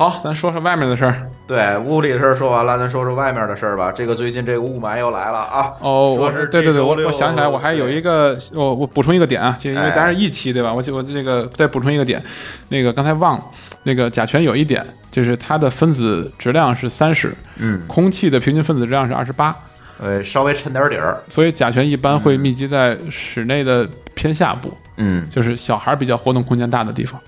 [0.00, 1.28] 好，咱说说外面的事儿。
[1.46, 3.92] 对，屋里的事儿说完了，咱说说外面的事儿吧。
[3.92, 5.72] 这个最近这个雾霾又来了啊！
[5.78, 10.72] 哦，我是对对对，我我想起来，我还有一个，我我补充一个点啊，就因为哎咱是一期对吧？
[10.72, 12.24] 我我那个再补充一个点，
[12.70, 13.44] 那个刚才忘了，
[13.82, 19.54] 那个甲醛有一点就是它的分子质量是三十，嗯，空气的平均分子质量是二十八，
[20.00, 27.20] 呃，稍微沉点底儿，所以甲醛一般会密集在室内的偏下部，嗯，就是小孩比较活动空间大的地方。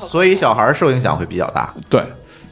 [0.00, 2.02] 所以小孩儿受影响会比较大对，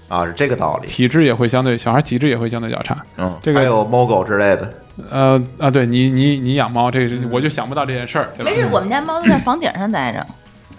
[0.08, 0.88] 啊，是这个道理。
[0.88, 2.96] 体质也会相对，小孩体质也会相对较差。
[3.16, 4.72] 嗯，这个还有猫狗之类的，
[5.10, 8.54] 呃啊，对你你你养猫，这个我就想不到这件事儿，没？
[8.54, 10.26] 事，我们家猫都在房顶上待着。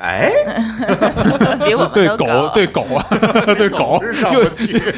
[0.01, 0.31] 哎，
[1.65, 3.05] 比我对狗，对狗啊，
[3.55, 4.01] 对狗
[4.33, 4.43] 又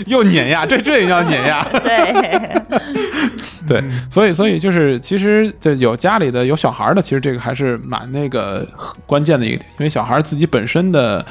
[0.07, 1.63] 又碾压，这这也叫碾压。
[1.83, 2.61] 对，
[3.67, 8.67] 对，所以所以就是，其实这有家里的有小孩的，其实这个还是蛮那个
[9.05, 11.25] 关键的一个点，因为小孩自己本身的，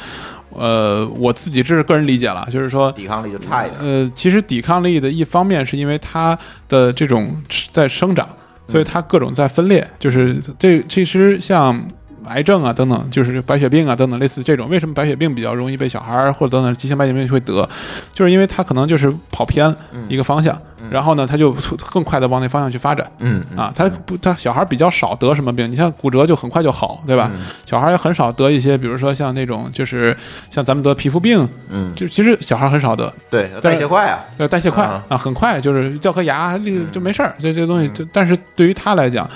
[0.51, 2.91] 呃，我自己这是个人理解了，就是说。
[2.93, 3.81] 抵抗力就差一点。
[3.81, 6.37] 呃，其实抵抗力的一方面是因为它
[6.69, 7.37] 的这种
[7.71, 8.29] 在生长，
[8.67, 9.87] 所以它各种在分裂。
[9.99, 11.81] 就是这其实像
[12.27, 17.69] 癌症啊等等，就是白血病啊等等类似这种，为什么白血病比较容易被小孩儿或者等等急性白血病会得，
[18.13, 19.75] 就是因为他可能就是跑偏
[20.09, 21.53] 一个方向，然后呢他就
[21.93, 23.11] 更快的往那方向去发展。
[23.19, 27.31] 嗯啊，他不，他小孩比较少得什么病，你像骨折就很快就好，对吧？
[27.65, 30.17] 小孩也很少得一些，比如说像那种就是
[30.51, 34.19] 像咱们得皮肤病，嗯，就其实小孩很少得，对，代谢快啊。
[34.37, 39.29] 对，代谢快啊啊，很快就是掉颗牙，这个就没事儿，这这东西就，但是对于他来讲，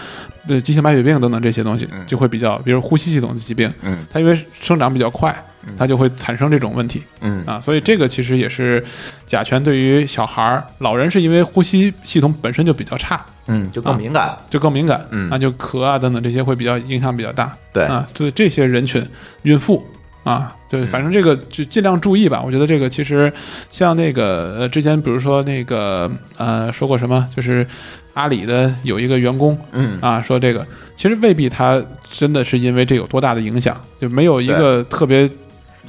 [0.48, 5.34] 呃，急性白血病等等这些东西就会比较，比如呼吸系统的疾病，嗯，它因为生长比较快，
[5.76, 8.84] 它就会产生这种问题嗯啊，所以这个其实也是
[9.26, 14.36] 甲醛对于小孩儿、老人是因为呼吸系统本身就比较差，嗯，就更敏感。
[14.50, 19.04] 就更敏感，嗯啊，就咳啊等等这些会比较影响比较大，对啊，对这些人群，
[19.42, 19.84] 孕妇
[20.22, 22.42] 啊，对，反正这个就尽量注意吧。
[22.44, 23.32] 我觉得这个其实
[23.70, 27.66] 像那个呃，之前比如说那个呃说过什么，就是
[28.14, 35.28] 阿里的有一个员工嗯啊说这个，其实未必他真的是因为这有多大的影响，就没有一个特别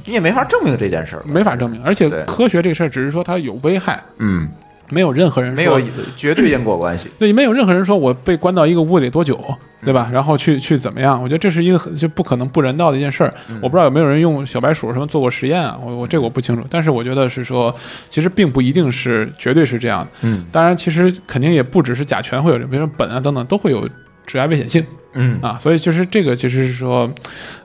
[0.06, 1.22] 你也没法证明这件事儿。
[1.26, 4.48] 没法证明，而且科学这事儿只是说它有危害，嗯，
[4.90, 5.80] 没有任何人说没有
[6.16, 7.08] 绝对因果关系。
[7.18, 9.38] 对，没有任何人说我被关到一个屋里多久，
[9.84, 10.08] 对吧？
[10.12, 11.20] 然后去去怎么样？
[11.20, 13.34] 我觉得这是一个很就不可能不人道的一件事儿。
[13.60, 15.78] 我不知道有没有人用小白鼠什么做过实验啊？
[15.82, 17.74] 我我这个我不清楚，但是我觉得是说，
[18.08, 20.10] 其实并不一定是绝对是这样的。
[20.22, 23.88] 嗯当然，其实肯定也不只是甲醛会有，比如说苯啊等等都会有
[24.26, 24.84] 致癌危险性
[25.14, 25.56] 嗯啊。
[25.58, 27.10] 所以就是这个其实是说，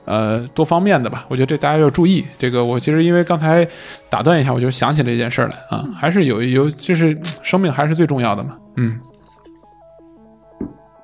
[0.04, 1.26] 呃，多方面的吧。
[1.28, 2.24] 我觉得这大家要注意。
[2.38, 3.66] 这个我其实因为刚才
[4.08, 8.56] 打断一下，我就想起了这件事儿来啊，还是有有就是生命还是最重要的嘛。
[8.76, 8.98] 嗯。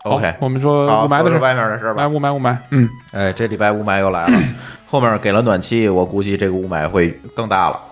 [0.05, 2.09] 好 OK，我们说，雾霾的事外面的事儿吧来。
[2.09, 4.39] 雾霾雾霾，嗯，哎，这礼拜雾霾又来了，
[4.87, 7.83] 后面给了暖气，我估计这个雾霾会更大了。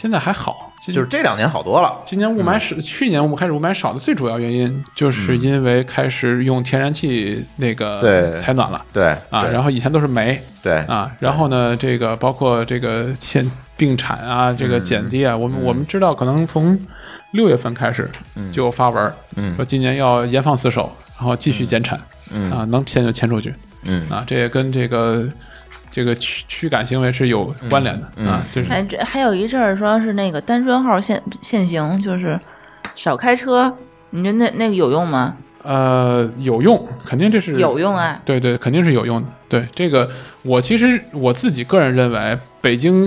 [0.00, 2.00] 现在还好，就是这两年好多了。
[2.06, 8.82] 今年雾霾是、去年雾开始雾霾少的最主要原因，就是因为开始用天然气那个采暖了。
[8.94, 9.52] 对啊，对。
[9.52, 10.42] 然后以前都是煤。
[10.62, 10.78] 对。
[10.84, 16.80] 啊，然后呢，这个包括这个现病产啊，这个嗯减低啊，我们我们知道可能从
[17.32, 18.10] 六月份开始
[18.50, 19.54] 就发文嗯。
[19.56, 22.50] 说今年要严防死守，然后继续减产嗯。
[22.50, 23.54] 啊，能迁就迁出去。
[23.82, 24.08] 嗯。
[24.08, 25.28] 啊，这也跟这个
[25.90, 32.38] 这个驱驱赶行为是有关联的、嗯啊，就是还这还有一阵儿说是那个单双号限限行，就是
[32.94, 33.74] 少开车，
[34.10, 35.36] 你觉得那那个有用吗？
[35.62, 39.28] 呃有用，肯定这是有用啊，对对，肯定是有用的。
[39.46, 40.08] 对这个，
[40.42, 43.06] 我其实我自己个人认为，北京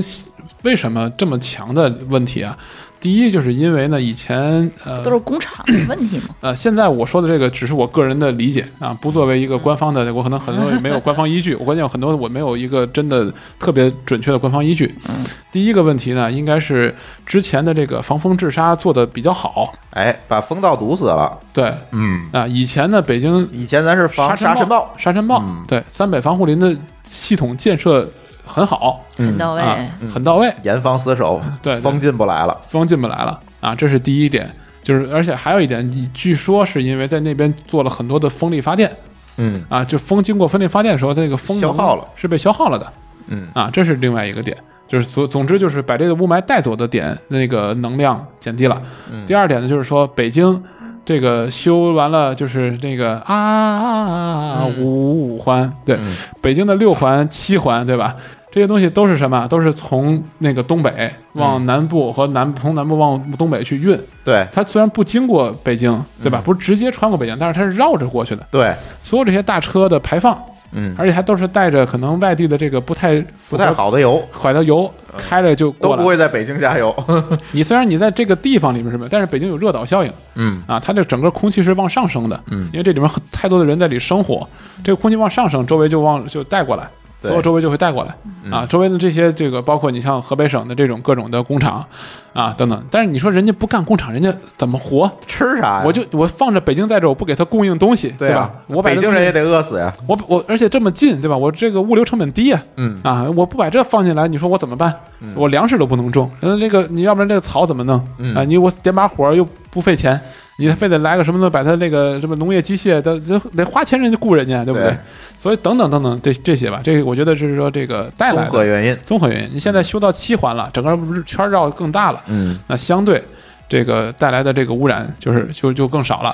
[0.62, 2.56] 为什么这么强的问题啊？
[3.04, 6.24] 第一，就是因为呢，以前呃都是工厂的问题嘛。
[6.40, 14.96] 呃，现在我说的这个只是我个人的理解啊，不作为一个官方的，我可能很多没有官方依据， 我关键有很多我没有一个真的特别准确的官方依据。
[15.10, 15.16] 嗯
[15.52, 21.38] 第一个问题呢，应该是之前的这个防风治沙做的比较好，哎，把风道堵死了。
[21.54, 28.10] 对嗯，啊，以前呢，北京以前咱是防沙尘暴，沙尘暴，嗯对三北防护林的系统建设
[28.46, 29.04] 很好。
[29.18, 29.62] 很到位。
[29.62, 29.78] 啊，
[30.14, 31.82] 很到位，严防死守，对对。
[31.82, 32.58] 风进不来了。
[32.68, 33.40] 风进不来了。
[33.60, 34.54] 啊，这是第一点。
[34.84, 38.92] 就是，而且还有一点，据说是因为在那边做了很多的风力发电
[39.38, 39.64] 嗯。
[39.70, 42.94] 啊，就风经过风力发电的时候，它那个风能消耗了，是被消耗了的。
[43.28, 43.48] 嗯。
[43.54, 44.58] 啊，这是另外一个点。
[44.86, 48.80] 就是总总之就是把这个雾霾带走的点那个能量减低了。
[49.10, 49.26] 嗯。
[49.26, 50.62] 第二点呢，就是说北京
[51.06, 54.12] 这个修完了，就是那个啊啊啊
[54.60, 58.16] 啊五五环，对，嗯北京的六环、七环，对吧？
[58.52, 59.48] 这些东西都是什么？
[59.48, 64.00] 都是从那个东北往南部和南从南部往东北去运。
[64.24, 66.40] 对它虽然不经过北京，对吧？
[66.46, 68.48] 不是直接穿过北京，但是它是绕着过去的。
[68.52, 70.40] 对，所有这些大车的排放，
[70.74, 76.02] 嗯，而且还都是带着可能外地的这个不太不太好的油坏的油，开着就都过来。
[76.02, 76.94] 不会在北京加油。
[77.52, 84.48] 你虽然你在这个地方里面是什么，但是北京有热岛效应嗯啊，它这整个空气是往上升的，嗯因为这里面太多的人在里生活，
[84.84, 86.90] 这个空气往上升，周围就往就带过来。
[87.24, 88.14] 对所有周围就会带过来
[88.52, 91.86] 啊，周围的这些这个包括你像河北省的这种各种的工厂
[92.34, 95.10] 啊等等，但是你说人家不干工厂，人家怎么活？
[95.26, 95.84] 吃啥呀？
[95.86, 98.52] 我就我放着北京在这，我不给他供应东西，对啊吧？
[98.68, 99.94] 我北京人也得饿死呀。
[100.06, 101.38] 我我而且这么近，对吧？
[101.38, 104.94] 我这个物流成本低呀、嗯啊，我不把这放进来，你说我怎么办？
[105.36, 108.06] 我粮食都不能种，那这个你要不然这个草怎么弄？
[108.18, 110.20] 嗯啊，你我点把火又不费钱
[110.58, 114.90] 你非得来个什么的，把他那个什么农业机械的得得花钱人家雇人家，对不对？
[114.90, 114.98] 对
[115.40, 119.50] 所以等等等等这这些吧，这个我觉得是说这个带来综合原因，综合原因。
[119.54, 123.22] 你现在修到七环了，整个不是圈绕得更大了，嗯那相对
[123.68, 126.30] 这个带来的这个污染就是就就更少了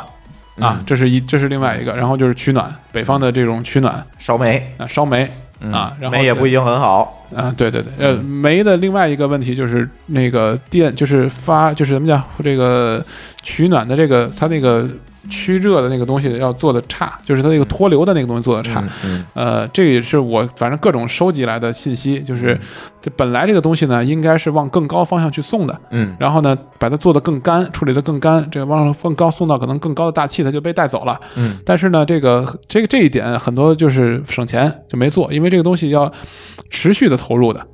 [0.59, 5.27] 啊嗯，这是一这是另外一个，然后就是取暖，北方的这种取暖烧煤啊，烧煤
[5.61, 13.03] 嗯啊，然后煤也不一定很好，啊，对对对，呃，煤的另外一个问题就是那个电，就是发，就是怎么讲，这个
[13.41, 14.87] 取暖的这个它那个
[15.29, 18.83] 驱热的那个东西要做的差，就是它那个脱硫的那个东西做的差。
[19.03, 22.59] 嗯呃，这也是我反正各种收集来的信息，就是
[23.01, 26.15] 这本来这个东西呢，应该是往更高方向去送的，嗯。
[26.19, 31.19] 然后呢，把它做的更干，处理的更干，这个往更高送到可能更高的大气，它就被带走了。
[31.35, 31.57] 嗯。
[31.65, 36.11] 但是呢，这个这个这一点很多就是省钱就没做，因为这个东西要
[36.69, 37.65] 持续的投入的。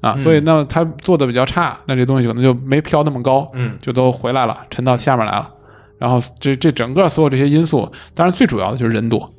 [0.00, 3.76] 啊，所以那它做的比较差，那这东西可能就没飘那么高，嗯。
[3.82, 5.50] 就都回来了，沉到下面来了。
[6.00, 9.32] 然后这这整个所有这些因素，当然最主要的就是人多，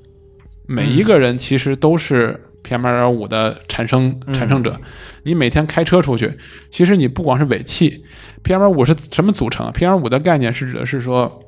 [0.68, 4.80] 每一个人其实都是 PM 二点五的产生产生者。
[5.24, 6.32] 你每天开车出去，
[6.70, 8.04] 其实你不光是尾气
[8.44, 11.40] ，PM 二五是什么组成啊？PM 二五的概念是指的是说，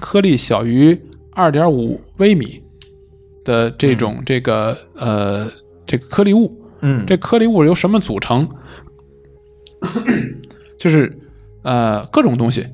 [0.00, 0.98] 颗粒小于
[1.32, 2.62] 二点五微米
[3.44, 5.46] 的这种这个、呃
[5.86, 6.56] 这个颗粒物。
[6.82, 8.48] 嗯这颗粒物由什么组成？
[10.78, 11.14] 就是
[11.62, 12.66] 呃各种东西，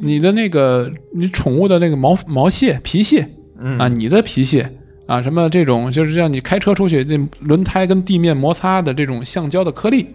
[0.00, 3.28] 你的那个你宠物的那个毛毛屑、皮屑
[3.58, 4.70] 嗯啊，你的皮屑
[5.06, 10.06] 啊，什么这种就是让你开车出去，那轮胎跟地面摩擦的这种橡胶的颗粒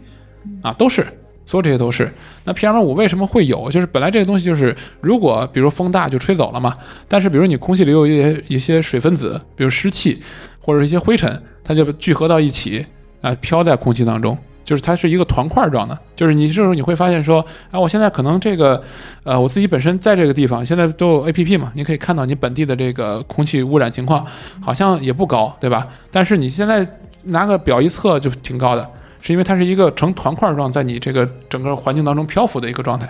[0.62, 1.06] 啊，都是。
[1.48, 2.12] 所有这些都是。
[2.44, 3.70] 那 PM 五为什么会有？
[3.70, 6.76] 就是本来这个东西就是，如果比如风大就吹走了嘛，
[7.08, 10.20] 但是比如你空气里有一些一些水分子，比如湿气
[10.60, 12.84] 或者是一些灰尘，它就聚合到一起
[13.22, 14.36] 啊，飘在空气当中。
[14.66, 18.82] 就是它是一个团块状的，就是你这时候你会发现说，啊，我现在可能这个，
[19.24, 24.26] 呃，我自己本身在这个地方，现在都有 A P P 嘛，你可以看到你本地的这个空气污染情况，
[24.62, 25.88] 好像也不高，对吧？
[26.12, 26.86] 但是你现在
[27.26, 28.90] 拿个表一测就挺高的，
[29.22, 33.08] 是因为它是一个成团块状在你这个整个环境当中漂浮的一个状态，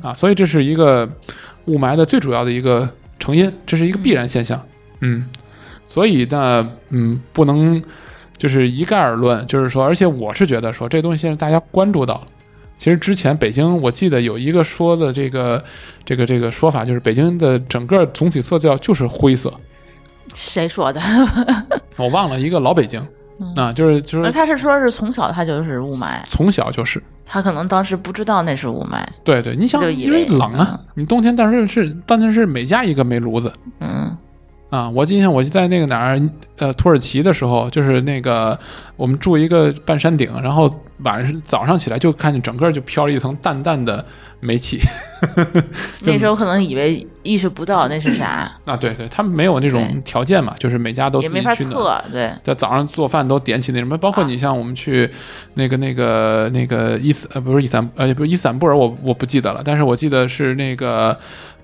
[0.00, 1.08] 啊，所以这是一个
[1.66, 2.88] 雾霾的最主要的一个
[3.18, 4.60] 成因，这是一个必然现象，
[5.00, 5.28] 嗯，
[5.86, 7.82] 所以呢，嗯，不能
[8.36, 12.26] 就是一概而论，就是说，而且我是觉得说这东西现在大家关注到了。
[12.76, 15.62] 其实之前北京，我记得有一个说的这个
[16.04, 19.52] 这个这个说法，就是北京的整个总体色调就是灰色，
[20.34, 21.00] 谁说的？
[21.96, 23.00] 我忘了一个老北京。
[23.56, 29.04] 啊，就是就是那他是说是从小他就是雾霾，从小就是，他可能当时不知道那是雾霾。
[29.24, 34.16] 对对，你想就因为为冷啊，你冬天但是是但是是每家一个煤炉子，嗯
[34.74, 36.20] 啊，我印象我就在那个哪儿，
[36.58, 38.58] 呃，土耳其的时候，就是那个
[38.96, 40.68] 我们住一个半山顶，然后
[41.02, 44.04] 晚上早上起来就看见整个就飘了一层淡淡的
[44.40, 44.80] 煤气。
[46.02, 52.02] 就那时候可能以为意识不到那是啥，啊，对对，他们没有那种条件嘛，就是每家都也没法自己取暖。
[52.02, 52.10] 测。
[52.10, 55.08] 对，在早上做饭都点起那什么，包括你像我们去
[55.54, 61.16] 那个那个那个伊斯呃不是伊斯坦呃不是伊斯坦布尔我我不记得了，但是我记得是那个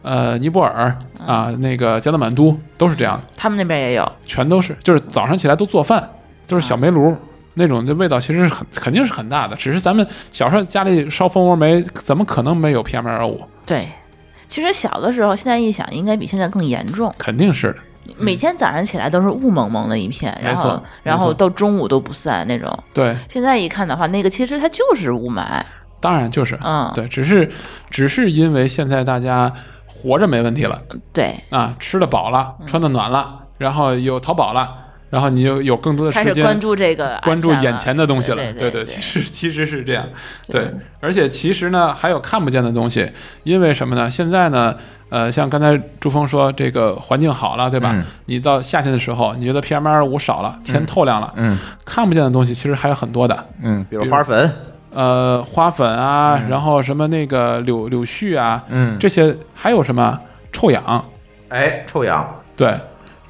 [0.02, 0.96] 呃尼泊尔
[1.26, 3.26] 啊那个加德满都都是这样的。
[3.36, 4.12] 他们那边也有。
[4.24, 6.08] 全都是，就是早上起来都做饭，
[6.46, 7.16] 都是小煤炉。
[7.54, 13.42] 那种的味道其实是很肯定是很大的，只是咱们小时候家里烧蜂窝煤，怎么可能没有 PM 二点五？
[13.66, 13.88] 对，
[14.46, 17.12] 其实小的时候，现在一想，应该比现在更严重。
[17.18, 22.72] 肯定是的，每天早上起来都是雾蒙蒙的一片，然后然后到中午都不散那种。
[22.94, 25.44] 对，现在一看的话，那个其实它就是雾霾。
[25.98, 27.50] 当然就是，嗯，对，只是
[27.90, 29.52] 只是因为现在大家
[30.02, 30.80] 活着没问题了。
[31.12, 32.66] 对，啊，吃的饱了，嗯。
[32.66, 34.68] 穿的暖了，然后有淘宝了，
[35.10, 40.06] 然后你就有更多的时间关注这个关注眼前的东西了，对对，对，其实 其实是这样，
[40.48, 43.10] 对，而且其实呢还有看不见的东西，
[43.42, 44.08] 因为什么呢？
[44.10, 44.74] 现在呢，
[45.08, 47.90] 呃，像刚才朱峰说，这个环境好了，对吧？
[47.92, 48.04] 嗯。
[48.26, 51.58] 你到夏天的时候，你觉得 PM 二五少了，天透亮了，嗯。
[51.84, 54.50] 看不见的东西其实还有很多的，嗯，比如花粉，
[54.92, 60.18] 呃，花粉啊，然后什么那个柳柳絮啊，嗯，这些还有什么？
[60.52, 61.04] 臭氧，
[61.48, 62.74] 哎，臭氧，对，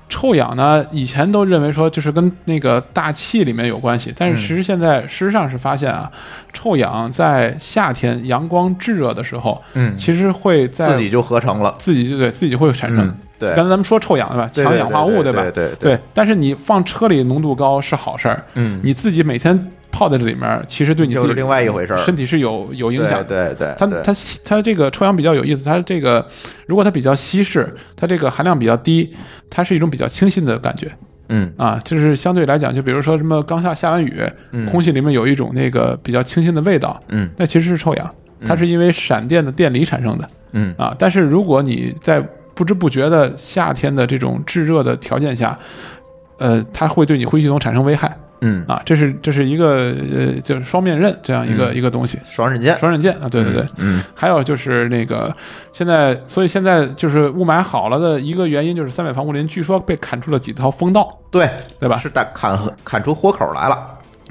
[0.08, 4.40] 臭氧呢，以前都认为说就是跟那个大气里面有关系，但是嗯。
[4.40, 6.10] 其实现在事实上是发现啊，
[6.54, 13.06] 臭氧在夏天阳光炙热的时候，嗯，其实会在自己就合成了，自己就对自己就会产生。
[13.06, 14.48] 嗯，对，刚才咱们说臭氧对吧？
[14.48, 15.42] 强氧化物对吧？
[15.42, 15.74] 对对。
[15.78, 23.24] 对，但是你放车里浓度高是好事儿，嗯，你自己每天泡在这里面，其实对你自己又是另外一回事儿身体是有有影响的。
[23.24, 26.26] 对对对，对它它它这个臭氧比较有意思，它这个
[26.66, 29.14] 如果它比较稀释，它这个含量比较低，
[29.48, 30.90] 它是一种比较清新的感觉
[31.28, 34.22] 嗯啊，就是相对来讲，就比如说什么刚下下完雨，
[34.52, 38.14] 嗯空气里面有一种那个比较清新的味道，嗯那其实是臭氧，
[38.44, 40.28] 它是因为闪电的电离产生的。
[40.52, 40.94] 嗯啊。
[40.98, 42.20] 但是如果你在
[42.54, 45.56] 不知不觉的夏天的这种炙热的条件下，
[46.38, 48.80] 呃，它会对你呼吸系统产生危害嗯，啊。
[48.84, 53.66] 这是这是一个呃，就是双面刃这样一个、嗯一个东西，双刃剑，双刃剑啊，对对对。
[53.78, 55.34] 嗯还有就是那个
[55.72, 63.78] 现在，所以现在就是雾霾好了的一个原因，就是三百防护林据说被砍出了几条风道，对对吧是打砍砍出豁口来了。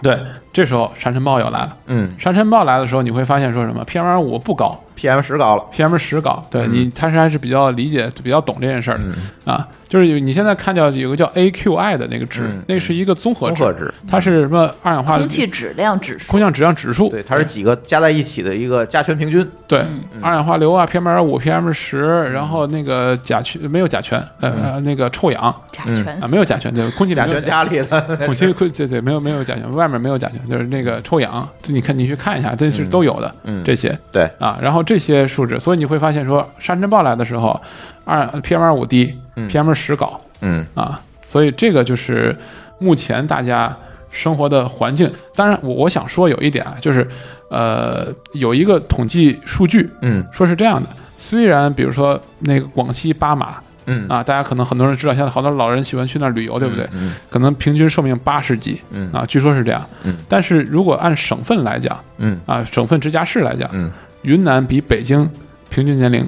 [0.01, 0.17] 对，
[0.53, 1.75] 这时候沙尘暴又来了。
[1.87, 5.63] 嗯沙尘暴来的时候，你会发现说什么 PM 二五不高，PM 十高了。
[5.73, 6.73] ，PM 十高，对、嗯。
[6.73, 9.53] 你他是还是比较理解、比较懂这件事儿的、嗯。
[9.53, 9.67] 啊。
[9.87, 16.29] 就是有你现在看到有个叫 AQI 的那个值，嗯那是一个综合综合值，它是什么二氧化空气质量指数。
[16.31, 19.43] 空，气质量指数，对，它是几个加在一起的一个加权平均。
[19.67, 25.41] 对，嗯二氧化硫啊，PM 二五、PM 十，然后那个甲醛没有甲醛，呃、呃那个臭氧
[25.71, 26.03] 甲嗯。
[26.03, 33.63] 醛啊，没有甲醛，对，空气里甲醛家里的 空气空对对没有没有甲醛，外面没有甲醛，就是那个臭氧，这你看你去看一下，这是都有的，嗯。
[33.65, 37.61] 这些对，啊，然后这些数值，所以你会发现说沙尘暴来的时候，
[38.05, 40.65] 二 PM 二五低，PM 十高嗯。
[40.73, 42.35] 啊，所以这个就是
[42.79, 43.77] 目前大家
[44.09, 45.13] 生活的环境。
[45.35, 47.07] 当然，我我想说有一点啊，就是
[47.51, 50.25] 呃有一个统计数据嗯。
[50.31, 54.07] 说是这样的，虽然比如说那个广西巴马嗯。
[54.09, 56.89] 啊，大家可能很多人知道，现在好多老人喜欢去那儿旅游，对不对？
[56.93, 57.13] 嗯。
[57.29, 59.11] 可能平均寿命八十几，嗯。
[59.13, 59.87] 啊，据说是这样。
[60.01, 60.17] 嗯。
[60.27, 62.41] 但是如果按省份来讲，嗯。
[62.47, 63.91] 啊，省份直辖市来讲，嗯，
[64.21, 65.29] 云南比北京
[65.69, 66.27] 平均年龄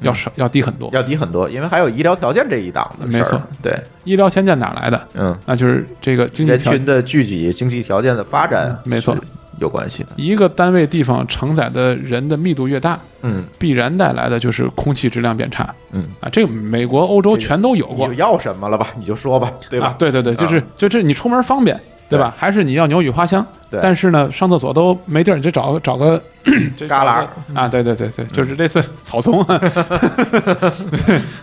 [0.00, 0.88] 要少、要低很多。
[0.92, 3.18] 要低很多，因为还有医疗条件这一档的事儿。
[3.18, 5.08] 没错，对，医疗条件哪来的？
[5.14, 9.16] 嗯，那就是这个经济条人群的聚集、经济条件的发展，没错，
[9.58, 10.10] 有关系的。
[10.16, 16.28] 一个单位地方承载的人的密度越大，嗯必然带来的就是空气质量变差嗯，啊。
[16.30, 18.86] 这个美国、欧洲全都有过你就要什么了吧？
[18.96, 19.88] 你就说吧，对吧？
[19.88, 21.78] 啊，对对对，就是啊就这你出门方便，
[22.08, 22.32] 对吧？
[22.36, 26.20] 还是你要鸟语花香，对但是呢，上厕所都没地儿，你就找找个
[26.76, 29.60] 这旮旯啊，对对对对，就是类似草丛，啊，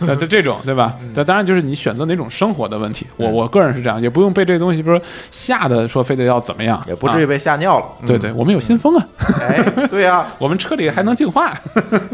[0.00, 0.94] 呃，就这种对吧？
[1.00, 3.06] 嗯那当然就是你选择哪种生活的问题。
[3.16, 7.26] 我我个人是这样，也不用被这东西，比如说吓得说非得要怎么样，也不至于啊。
[7.26, 7.86] 被吓尿了。
[8.06, 9.06] 对对，我们有新风啊，
[9.40, 11.54] 哎，对呀， 我们车里还能净化。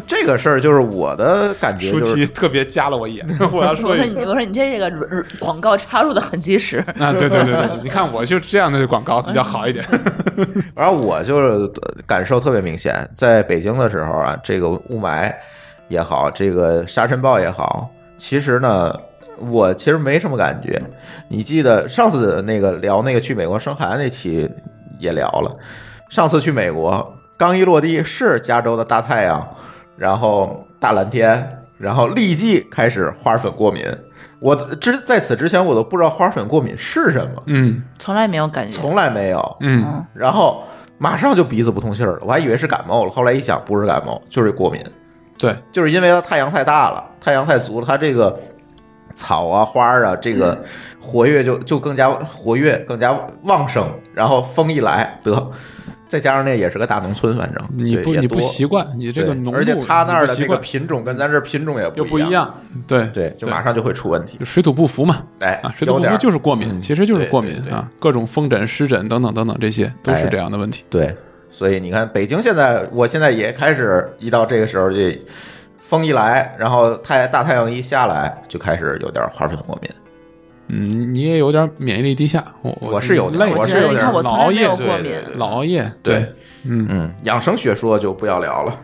[0.06, 9.84] 这个事儿就是我的感觉，舒淇特别夹了我一眼，我要我说你，我说你这这个软广告插入的很及时，啊，对对对对，你看我就这样的广告比较好一点。
[10.74, 11.70] 然后我就是
[12.06, 15.32] 感受特别明显，在北京的时候啊，这个雾霾
[15.88, 18.94] 也好，这个沙尘暴也好，其实呢，
[19.38, 20.80] 我其实没什么感觉。
[21.28, 24.50] 你记得上次那个聊那个去美国生孩子那期
[24.98, 25.56] 也聊了，
[26.08, 29.46] 上次去美国刚一落地是加州的大太阳，
[29.96, 33.84] 然后大蓝天，然后立即开始花粉过敏。
[34.42, 38.74] 我之在此之前我都不知道花粉过敏是什么，嗯从来没有感觉。
[38.74, 39.56] 从来没有。
[39.60, 40.64] 嗯，然后
[40.98, 44.84] 马上就鼻子不通气儿了，我还以为是感冒了，后来一想不是感冒，就是过敏，
[45.38, 48.36] 对，就是因为它太阳太大了，太阳太足了，它这个
[49.14, 50.60] 草啊花儿啊这个
[51.00, 55.50] 活跃就就更加活跃，更加旺盛，然后风一来得。
[56.12, 62.54] 再加上那也是个大农村，反正你不你不习惯，你这个农，而且他那儿的这个品种跟咱这品种也又不一一样，
[62.86, 64.38] 对对，就马上就会出问题。
[64.44, 65.22] 水土不服嘛。
[65.38, 70.84] 哎啊，水土不服就是过敏，嗯其实就是过敏啊，各种风疹、湿疹等等等等，这些都是哎这样的问题。
[70.90, 71.16] 对，
[71.50, 74.98] 所以你看，北京现在，我现在也开始一到这个时候，就
[75.80, 79.90] 风一来，然后太大太阳一下来，就开始有点花粉过敏。
[80.74, 86.24] 嗯，你也有点免疫力低下，我我是有点累，我是有点老熬夜过敏，对老熬夜，对，
[86.64, 88.80] 嗯，嗯，养生学说就不要聊了。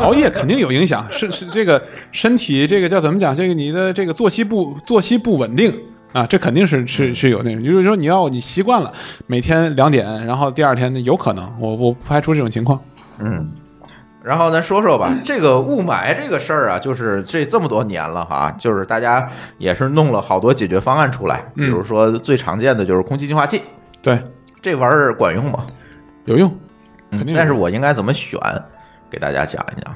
[0.00, 3.34] 熬夜肯定有影响，是是这个身体这个叫怎么讲？
[3.34, 5.74] 这个你的这个作息不作息不稳定
[6.12, 8.92] 啊，这肯定是是是有那种，就是说你要你习惯了
[9.26, 12.78] 每天两点，然后第二天有可能，我我不排除这种情况。
[13.18, 13.50] 嗯，
[14.24, 23.62] 然后咱说说吧，这个雾霾这个事儿啊，就是这这么多年了哈，就是大家也是弄了好多解决方案出来，比嗯如说最常见的就是空气净化器，
[24.00, 24.22] 对，
[24.60, 25.66] 这玩意儿管用吗？
[26.26, 26.48] 有用，
[27.10, 28.38] 嗯肯定有但是我应该怎么选？
[29.10, 29.94] 给大家讲一讲。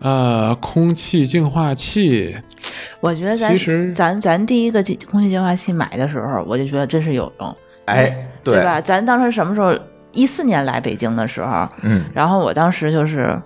[0.00, 2.34] 呃，空气净化器，
[3.00, 7.56] 我觉得咱其实咱咱第一个空气净化器买的时候，我就觉得真是有用，
[7.86, 8.80] 哎，对吧？
[8.80, 9.76] 咱当时什么时候？
[10.12, 13.40] 一四年来北京的时候，嗯，然后我当时就是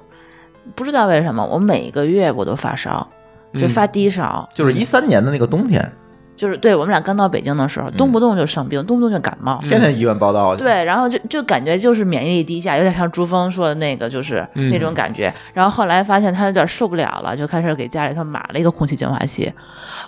[0.75, 3.07] 不知道为什么，我每个月我都发烧，
[3.55, 5.93] 就嗯发低烧，就是一三年的那个冬天，
[6.35, 9.61] 就是对我们俩刚到北京的时候，动不动就生病，动不动就感冒。
[9.63, 15.33] 天天医院报道。，对，然后就就感觉就是免疫力低下，有点像朱峰说的那个，就是嗯那种感觉。
[15.53, 19.53] 然后后来发现他有点受不了了，就开始给家里头买了一个空气净化器。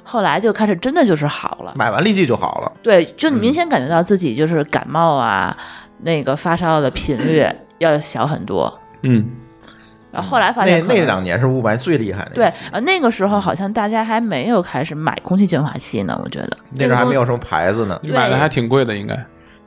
[0.02, 2.72] 后来就开始真的就是好了，买完立即就好了。
[2.82, 5.56] 对，就明显感觉到自己就是感冒啊，
[5.98, 7.46] 那个发烧的频率
[7.78, 8.72] 要小很多。
[9.02, 9.30] 嗯，
[10.12, 12.30] 然后后来发现那那两年是雾霾最厉害的。
[12.34, 17.98] 对，呃，那个时候好像大家还没有开始买空气净化器呢，我觉得那时候还没有什么牌子呢。
[18.02, 19.14] 你买的还挺贵的，应该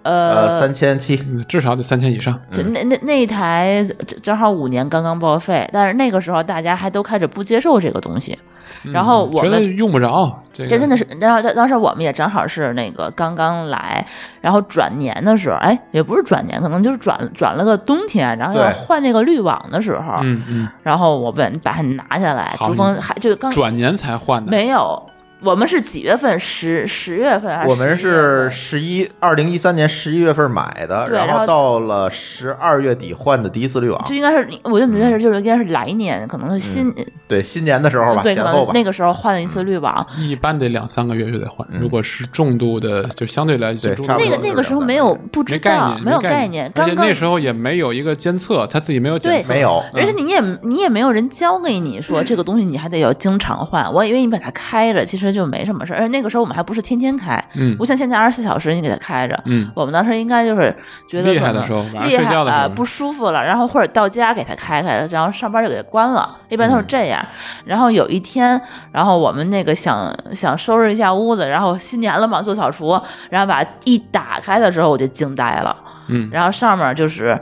[0.10, 2.34] 呃，呃三千七，嗯至少得三千以上。
[2.52, 8.38] 就那那那一台正正好五年刚刚报废，但是那个时候大家还都开始不接受这个东西，
[8.92, 14.06] 然后我觉得们用不着，这个真的是，然后当当时我们也正好是那个刚刚来，
[14.42, 25.02] 然后转年的时候，哎，也不是转年，可能就是转转了个冬天，然后要换那个滤网的时候，嗯嗯，然后我们把它拿下来，珠峰还就刚转年才换的，没有，
[25.42, 26.38] 我们是几月份？
[26.40, 27.70] 十十月份还是？
[27.70, 28.50] 我们是。
[28.50, 34.14] 十一二零一三年十一月份买的，然后后到了十二月底换的第一次滤网就。
[34.16, 36.94] 应该是你，我就觉得是就是应该是来年，可能是新，
[37.28, 38.74] 对，新年的时候吧，对，后吧。
[38.74, 40.06] 能那个时候换了一次滤网。
[40.18, 41.68] 一般得两三个月就得换。
[41.72, 55.98] 嗯如果是重度的，就相对来对重度那个那个时候没有不知道，念，没有概念，而刚刚且那时候也没有一个监测，他自己没有检测，没有，而且你也你也没有人教给你说这个东西你还得要经常换，我以为你把它开着，其实就没什么事儿。
[55.98, 59.42] 而且那个时候我们还不是天天开，嗯不像现在二十四小时你给它开着。
[59.46, 60.76] 嗯，我们当时应该就是
[61.10, 67.26] 觉得厉害的时候晚上厉睡觉的时候害啊不舒服了，然后或者到家给它开开，然后上班就给它关了，一般都是这样。
[67.66, 68.60] 然后有一天，
[68.92, 73.00] 然后我们那个想想收拾一下屋子，然后新年了嘛，做扫除，
[73.30, 75.76] 然后把一打开的时候我就惊呆了，
[76.08, 77.40] 嗯然后上面就是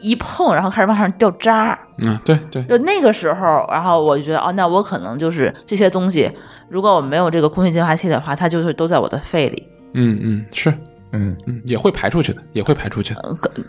[0.00, 1.78] 一碰，然后开始往上掉渣。
[2.04, 6.30] 嗯，对对，就那个时候，然后我就觉得，哦，那我可能就是这些东西，
[6.72, 9.68] 如果我没有这个空气净化器的话，它就是都在我的肺里。
[9.92, 10.72] 嗯嗯是，
[11.12, 13.14] 嗯，嗯也会排出去的，也会排出去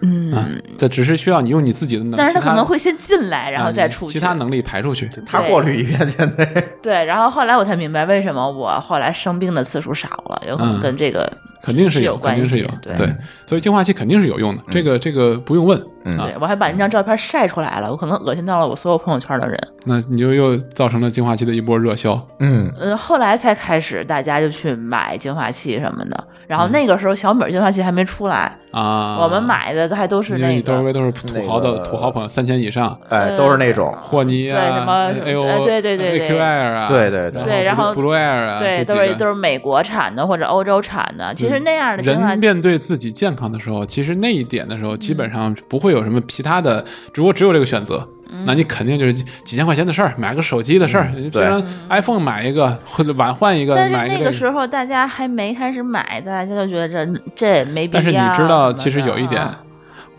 [0.02, 4.14] 嗯，啊，这只是需要你用你自己的能力，但是它可能会先进来，然后啊再出去。
[4.14, 5.10] 其他能力排出去。
[5.26, 6.46] 他过滤一遍，现在
[6.82, 11.32] 对，然后后来我才明白为什么我后来生病的次数少了，有可能嗯跟这个
[11.62, 13.16] 肯定是是有肯定是有关系，对对，
[13.46, 19.60] 所以净化器肯定是有用的，这个这个不用问，嗯我还把那张照片晒出来了，我可能恶心到了我所有朋友圈的人。
[19.86, 41.34] 那你就又造成了净化器的一波热销，嗯，呃，后来才开始大家就去买净化器什么的，然嗯后那个时候小米净化器还没出来，啊，我们买的还都是那因为你都个是都是土豪的土豪朋友，三千以上，哎，都是那种，霍尼啊，对什么哎对对对对 AQ Air 啊，对对对对然后 Blue Air 啊，对，都是都是美国产的或者欧洲产的。
[41.34, 48.08] 其实那样的净化器，人面对自己健康的时候，其实那一点的时候，基本上不会有什么其他的，只不过只有这个选择。
[48.34, 51.10] 嗯那你肯定就是几几千块钱的事儿，买个手机的事儿。
[51.16, 54.26] 你虽然 iPhone 买一个或者晚换一个，但是买一个这个。
[54.26, 58.04] 那个时候大家还没开始买，大家就觉得这这没必要。
[58.04, 59.62] 但是你知道，其实有一点啊，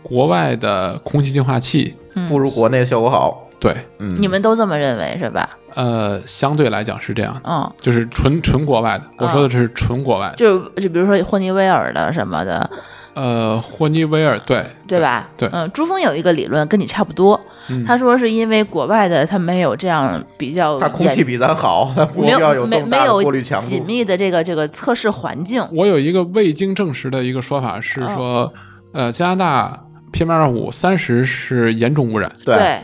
[0.01, 1.95] 国外的空气净化器，
[2.27, 3.41] 不如国内的效果好。
[3.57, 5.49] 对，嗯，你们都这么认为是吧？
[5.73, 9.05] 呃，相对来讲是这样的，嗯，就是纯纯国外的。
[9.17, 12.69] 我说的是纯国外的，就就比如说霍尼韦尔的什么的，
[13.15, 14.63] 呃，霍尼韦尔，对。
[14.87, 15.27] 对吧？
[15.35, 15.49] 对。
[15.51, 17.39] 嗯，珠峰有一个理论跟你差不多，
[17.69, 17.83] 嗯。
[17.85, 23.65] 他说是因为国外的他没有这样比较他空气比咱好，它不需没有要有没没有过滤强度。
[23.65, 25.65] 紧密的这个这个测试环境。
[25.71, 28.11] 我有一个未经证实的一个说法是哦。
[28.13, 28.53] 说，
[28.91, 32.31] 呃，加拿大 PM 二五三十是严重污染。
[32.43, 32.81] 对，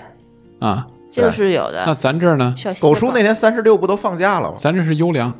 [0.59, 1.83] 啊，这个是有的。
[1.85, 1.93] 那。
[1.93, 4.55] 咱这儿呢，狗叔那天三十六不都放假了吗？
[4.57, 5.33] 咱这是优良，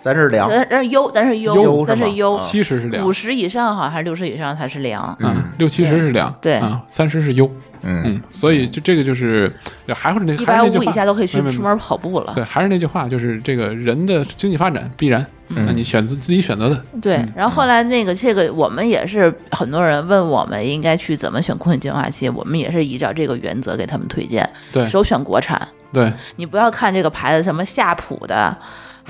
[0.00, 5.14] 咱是凉，咱咱是优，咱是优优，是咱是优啊，七十是良五，十以上好像还是六十以上才是良。
[5.20, 7.44] 嗯啊，六七十是良，对啊，三十是优，
[7.82, 9.54] 嗯，嗯，所以就这个就是
[9.88, 12.32] 还是那一百还是那句话五以下都可以去出门跑步了。
[12.34, 28.56] 对，还是那句话，就是这个人的经济发展必然，嗯那你选择自己选择的，对嗯，然后后来那个这个我们也是很多人问我们应该去怎么选空气净化器，我们也是依照这个原则给他们推荐，对首选国产，对你不要看这个牌子什么夏普的。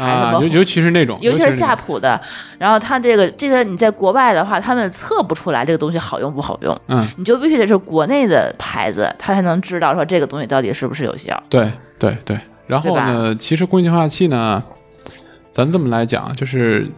[0.04, 2.20] 啊，么尤尤其是那种，尤其是夏普的，
[2.58, 11.40] 然后它这个这个你在国外的话，他们测不出来这个东西好用不好用，嗯，你就必须得是国内的牌子，他才能知道说这个东西到底是不是有效。
[11.48, 12.38] 对对对。
[12.66, 14.62] 然后呢，其实空气净化器呢，
[15.52, 16.88] 咱这么来讲，就是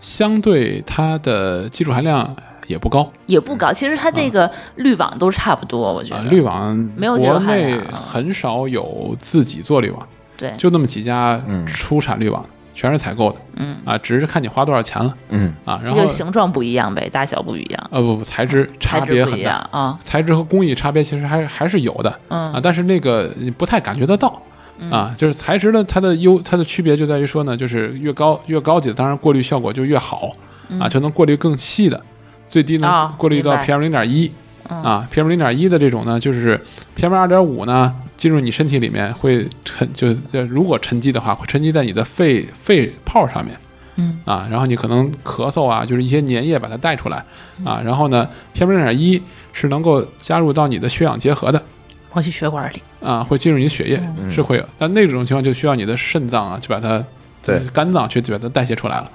[0.00, 2.34] 相对它的技术含量
[2.66, 3.08] 也不高。
[3.26, 10.04] 也不高，其实它那个滤网都差不多，我觉啊得。，滤网没有国内含量啊很少有自己做滤网，
[10.36, 13.38] 对，就那么几家嗯出产滤网，全是采购的。
[13.56, 15.14] 嗯，啊，只是看你花多少钱了。
[15.28, 15.80] 嗯，啊。
[15.84, 19.98] 然后形状不一样呗，大小不一样，呃不不，材质差别很大，啊。
[20.02, 22.20] 材质和工艺差别其实还还是有的。
[22.28, 22.52] 嗯。
[22.52, 24.42] 啊，嗯但是那个你不太感觉得到。
[24.90, 30.32] 啊，就是材质的它的优，它的区别就在于说呢，就是越高越高级的，当然过滤效果就越好
[30.80, 32.02] 啊，就能过滤更细的，
[32.48, 34.32] 最低能过滤到 PM 零点一嗯
[34.68, 36.60] 啊，PM 零点一的这种呢，就是
[36.96, 43.56] PM 二点五呢进入你身体里面会沉，就就如果沉积的话，会沉积在你的肺肺泡上面。
[43.96, 47.24] 嗯啊，然后你可能咳嗽啊，就是一些粘液把它带出来
[47.64, 51.62] 啊，然后呢，PM 零点一是能够加入到你的血氧结合的
[52.10, 52.82] 跑去血管里。
[53.00, 57.04] 啊，会进入你的血液，嗯是会有，但那种情况就需要你的肾脏啊，去把它
[57.44, 59.08] 对肝脏去把它代谢出来了。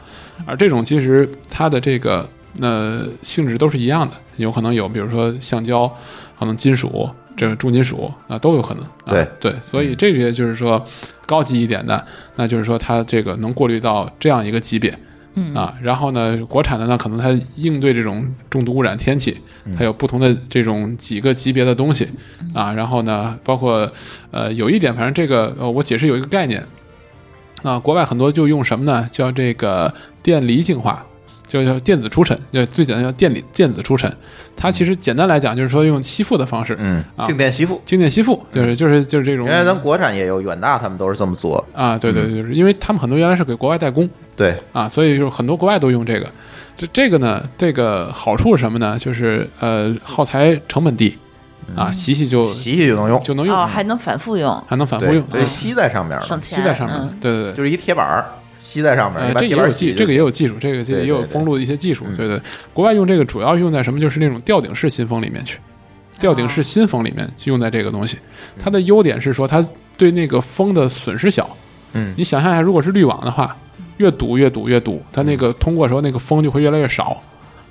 [0.46, 2.30] 而这种其实它的这个
[2.62, 5.92] 呃性质都是一样的，有可能有，比如说橡胶，
[6.38, 8.84] 可能金属，这个重金属啊都有可能。
[8.84, 10.84] 啊、对对，所以这些就是说
[11.26, 14.98] 高级一点的，那就是说它这个能过滤到这样一个级别。
[15.36, 19.38] 嗯啊，然后呢，国产的呢，可能它应对这种重度污染天气，
[19.78, 22.10] 它有不同的这种几个级别的东西
[22.54, 23.90] 啊，然后呢，包括
[24.32, 26.66] 呃，有一点，反正这个呃，我解释有一个概念
[27.62, 29.08] 啊，国外很多就用什么呢？
[29.12, 29.94] 叫这个
[30.24, 31.06] 电离净化，
[31.50, 34.10] 就叫电子除尘，就最简单叫电离电子除尘。
[34.56, 37.82] 它其实简单来讲就是说用吸附的方式，嗯啊，静电吸附。
[37.86, 41.66] 静电吸附，就是就是就是这种原来咱国产也有远大，他们都是这么做。
[41.74, 46.30] 啊，对对，对就是因为他们很多原来是给国外代工，对，啊，所以就是很多国外都用这个。
[46.78, 48.98] 这这个呢，这个好处是什么呢？
[49.00, 51.18] 就是呃，耗材成本低
[51.76, 56.60] 啊，洗洗就洗洗就能用，就能用，哦，还能反复用，还能反复用，啊对，吸在上面了，省钱。
[56.60, 57.10] 吸在上面了。
[57.20, 57.54] 对对对。
[57.54, 58.26] 就是一铁板儿
[58.70, 62.40] 吸在上面，这也有技，这个也有技术，这个这个也有封路的一些技术，嗯对对。
[62.72, 64.00] 国外用这个主要用在什么？
[64.00, 65.58] 就是那种吊顶式新风里面去，
[66.20, 68.18] 吊顶式新风里面去用在这个东西。
[68.60, 69.68] 它的优点是说，它
[69.98, 71.50] 对那个风的损失小。
[71.94, 73.58] 嗯你想象一下，如果是滤网的话，
[73.98, 77.20] 越堵越堵越堵，它那个通过的时候，那个风就会越来越少。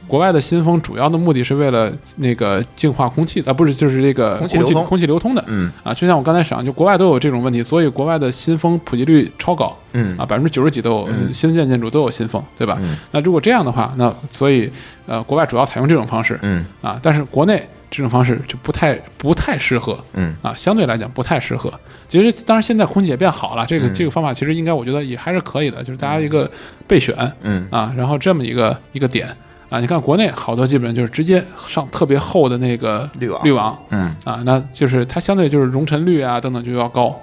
[0.09, 4.85] 国外的新风主要的目的是为了那个净化空气，啊，不是，就是这个空气空气流通。
[4.87, 5.45] 空气流通的。
[5.47, 5.71] 嗯。
[5.85, 9.77] 啊，就像我刚才讲，就国外都有这种问题，所以国外的新风普及率超高。
[9.93, 10.17] 嗯。
[10.17, 11.33] 啊，百分之九十几都有、嗯。
[11.33, 12.77] 新建建筑都有新风，对吧？
[12.81, 12.97] 嗯。
[13.11, 14.73] 那如果这样的话，那所以
[15.07, 16.39] 呃，国外主要采用这种方式。
[16.43, 16.65] 嗯。
[16.81, 20.03] 啊，但是国内这种方式就不太不太适合。
[20.15, 20.35] 嗯。
[20.43, 21.73] 啊，相对来讲不太适合。
[22.09, 23.93] 其实当然现在空气也变好了，这个、嗯。
[23.93, 26.51] 这个方法其实应该我觉得也还是可以的，就是大家一个
[26.87, 27.15] 备选。
[27.43, 27.69] 嗯。
[27.71, 29.29] 啊，然后这么一个一个点
[29.71, 37.15] 啊，你看国内好多基本上就是直接上特别厚的那个滤网滤网嗯啊，那就是它相对就是容尘率啊等等就要高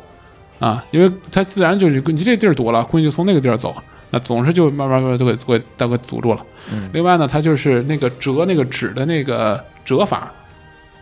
[0.60, 3.76] 啊，因为它自然就是你这地儿堵了，空气就从那个地儿走，
[4.12, 6.46] 那总是就慢慢慢慢都给都给都给堵住了。
[6.72, 10.32] 嗯另外呢，它就是那个折那个纸的那个折法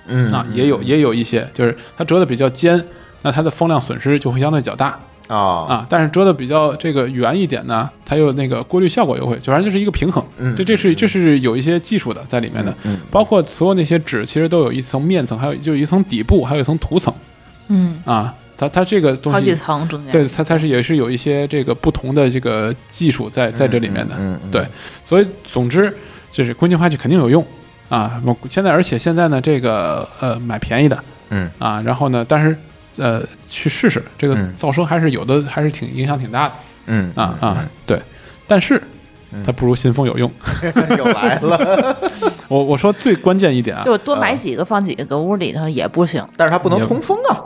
[0.08, 2.84] 嗯啊，也有也有一些，就是它折的比较尖，
[3.22, 5.88] 那它的风量损失就会相对较大啊啊。
[5.90, 10.24] 但是遮的比较这个圆一点呢，它又那个过滤效果又会，反正就是一个平衡。
[10.38, 17.14] 嗯这这是这是有一些技术的在里面的，嗯包括所有那些纸其实都有一层面层，还有就一层底部，还有一层涂层
[17.68, 18.34] 嗯，啊。
[18.56, 20.12] 它它这个东好几西，层中间。
[20.12, 24.14] 对它它是也是有一些这个不同的这个技术在在这里面的。
[24.20, 24.64] 嗯嗯对，
[25.04, 25.92] 所以总之
[26.32, 27.44] 就是空气净化器肯定有用
[27.90, 28.22] 啊。
[28.24, 32.56] 我现在而且现在呢，这个呃买便宜的嗯啊，然后呢，但是
[32.98, 36.54] 呃去试试这个嗯噪声还是有的，还是挺影响挺大的
[36.88, 37.70] 嗯啊啊。
[37.86, 38.00] 对，
[38.48, 38.82] 但是
[39.46, 40.32] 它不如新风有用。
[40.62, 41.98] 嗯 又来了，
[42.48, 46.24] 我我说最关键一点啊就，我多买几个放几个搁屋里头也不行。
[46.38, 47.42] 但是它不能通风啊。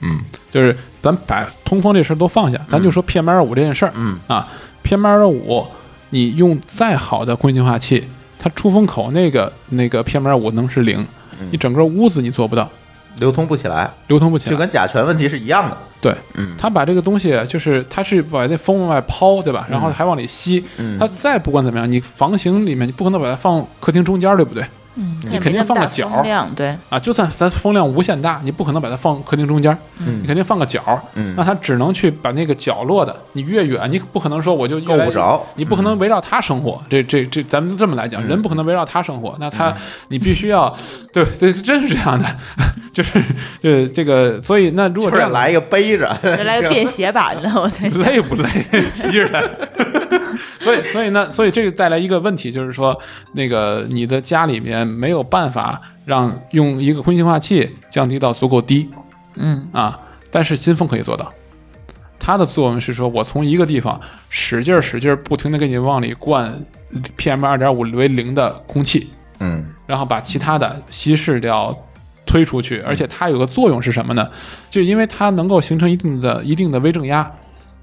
[0.00, 3.92] 嗯就是咱把通风这事儿都放下，咱就说 PM 二五这件事儿。
[3.94, 4.48] 嗯啊
[4.84, 5.66] ，PM 二五，
[6.10, 8.04] 你用再好的空气净化器，
[8.38, 11.06] 它出风口那个那个 PM 二五能是零，
[11.40, 12.68] 嗯你整个屋子你做不到，
[13.16, 14.50] 流通不起来，流通不起来。
[14.50, 15.76] 就跟甲醛问题是一样的。
[16.00, 19.66] 对，嗯他把这个东西就是他是把那风往外抛，对吧？
[19.70, 20.64] 然后还往里吸。
[20.78, 24.64] 嗯他再不管怎么样，你房型里面你不可能把它放客厅中间，对不对？
[24.94, 26.22] 嗯，你肯定放个角
[26.54, 39.74] 对，啊，就算咱风量无限大，你不可能把它放客厅中间，嗯你肯定放个角，嗯那它只能去把那个角落的，你越远，你不可能说我就够不着你不可能围绕它生活，这这这，咱们这么来讲，人不可能围绕它生活，那他
[40.08, 40.74] 你必须要，
[41.12, 42.26] 对对，真是这样的，
[42.92, 43.22] 就是
[43.60, 47.70] 就是这个，所以那如果这样来一个背着，来个便携版的，我。
[48.04, 48.48] 累不累？
[48.88, 49.40] 骑着它。
[50.58, 52.98] 所以，所以呢，所以这个带来一个问题，就是说，
[53.32, 58.88] 那个你的家里面没有办法让用一个空气净化器降低到足够低
[59.36, 59.98] 嗯啊，
[60.30, 61.32] 但是新风可以做到。
[62.18, 66.64] 它的作用是说，我从一个地方使劲儿使劲儿，不停的给你往里灌
[67.16, 71.76] PM 二点五为零的空气，嗯然后把其他的稀释掉、
[72.24, 74.30] 推出去，而且它有个作用是什么呢？
[74.70, 77.30] 就因为它能够形成一定的一定的微正压。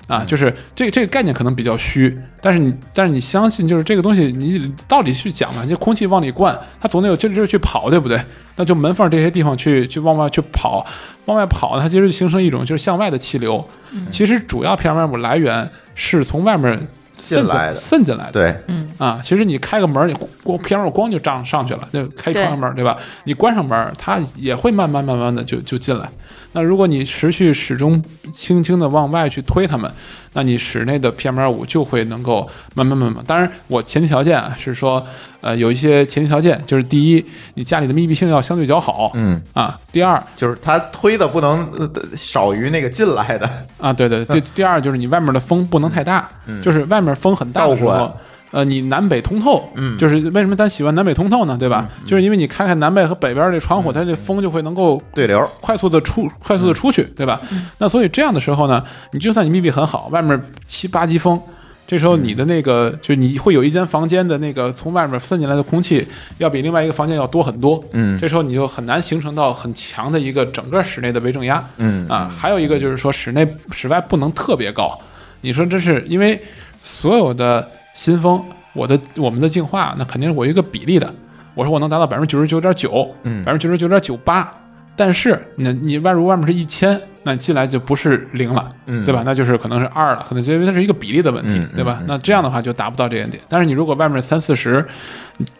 [0.10, 8.20] 啊，就是这个这个概念可能比较虚，但是你但是你相信，就是这个东西，你道理去讲嘛，就空气往里灌，它总得有劲儿劲儿去跑，对不对？
[8.56, 10.84] 那就门缝这些地方去去往外去跑，
[11.26, 13.64] 往外跑，它其实形成一种就是向外的气流。
[14.10, 16.74] 其实主要 PM 二五来源是从外面
[17.18, 18.32] 渗进进来的渗进来的。
[18.32, 22.98] 对，嗯啊，其实你开个门，你光 PM 二光就上上去了，就开窗门，对吧？
[23.26, 26.10] 你关上门，它也会慢慢慢慢的就就进来。
[26.52, 29.92] 那如果你持续始终轻轻的往外去推它们，
[30.34, 33.24] 那你室内的 PM 二五就会能够慢慢慢慢。
[33.26, 35.06] 当然，我前提条件啊是说，
[35.42, 37.24] 呃，有一些前提条件，就是第一，
[37.54, 46.30] 你家里的密闭性要相对较好，嗯，啊，第二就是它推的不能呃少于那个进来的，啊，对对，第第二就是你外面的风不能太大，
[46.64, 48.12] 就是外面风很大的时候，
[48.52, 51.56] 呃，你南北通透，嗯就是为什么咱喜欢南北通透呢？
[51.58, 51.88] 对吧？
[52.06, 57.40] 就是因为你开开南北和北边这窗户，它这风就会能够对流，快速的出，快速的出去，对吧？
[57.78, 61.40] 那所以这样的时候呢，你就算你密闭很好，外面七八级风。
[61.86, 67.84] 这时候你的那个，就你会有一间房间的那个从外面渗进来的空气，要比另外一个房间要多很多。
[67.94, 71.68] 嗯这时候你就很难形成到很强的一个整个室内的微正压。
[71.78, 74.96] 嗯啊，还有一个就是说室内室外不能特别高。
[75.42, 76.40] 你说这是因为
[76.80, 77.68] 所有的
[78.00, 78.42] 新风，
[78.72, 81.14] 我的我们的净化，那肯定是我有一个比例的。
[81.54, 84.50] 我说我能达到百分之九十九点九，嗯百分之九十九点九八。
[84.96, 89.22] 但是你你外如外面是一千，那进来就不是零了，嗯对吧？
[89.26, 91.98] 那就是可能是二了，可能因为它是一个比例的问题，对吧？
[92.00, 93.44] 嗯那这样的话就达不到这一点。
[93.50, 94.86] 但是你如果外面三四十，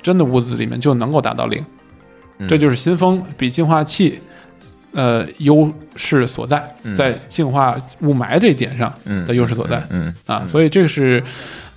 [0.02, 1.62] 真的屋子里面就能够达到零，
[2.38, 4.18] 嗯这就是新风比净化器。
[4.92, 6.68] 呃，优势所在，
[6.98, 11.24] 在净化雾霾这一点上嗯的优势所在，嗯啊，所以这是，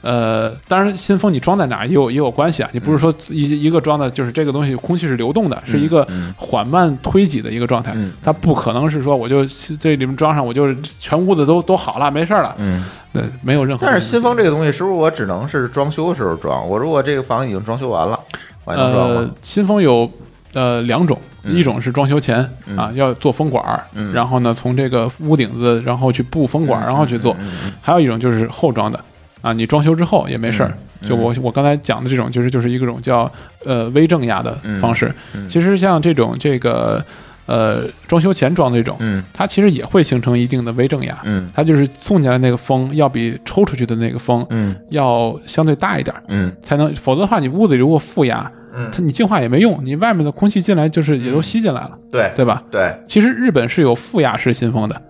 [0.03, 9.45] 呃，当然新风你装在哪儿也有也有关系啊，你不是说一一个装的就是这个东西空气是流动的，是一个缓慢推挤的一个状态，嗯它不可能是说我就
[9.81, 12.85] 这里面装上我就全屋子都都好了没事儿了，嗯。
[13.13, 13.85] 对，没有任何。
[13.87, 16.67] 但是新风这个东西，是不是我只能是装修的时候装？
[16.67, 18.19] 我如果这个房已经装修完了，
[18.65, 20.11] 我还能装呃吗？，新风有
[20.55, 27.35] 呃两种，嗯一种是装修前嗯啊要做风管儿，嗯然后呢从这个屋顶子然后去布风管然后去做；
[27.83, 28.99] 还有一种就是后装的
[29.43, 30.69] 啊，你装修之后也没事儿。
[30.69, 33.29] 嗯就我我刚才讲的这种，就是就是一个种叫
[33.67, 35.13] 呃微正压的方式。
[35.49, 37.05] 其实像这种这个
[37.47, 41.19] 呃装修前装的这种，嗯它其实也会形成一定的微正压。
[41.25, 52.63] 嗯它就是送进来那个风要比抽出去的那个风嗯要相对大一点，嗯才能，否则的话你屋子里如果负压，嗯它你净化也没用，你外面的空气进来就是也都吸进来了，对对吧？
[52.71, 55.03] 对，其实日本是有负压式新风的，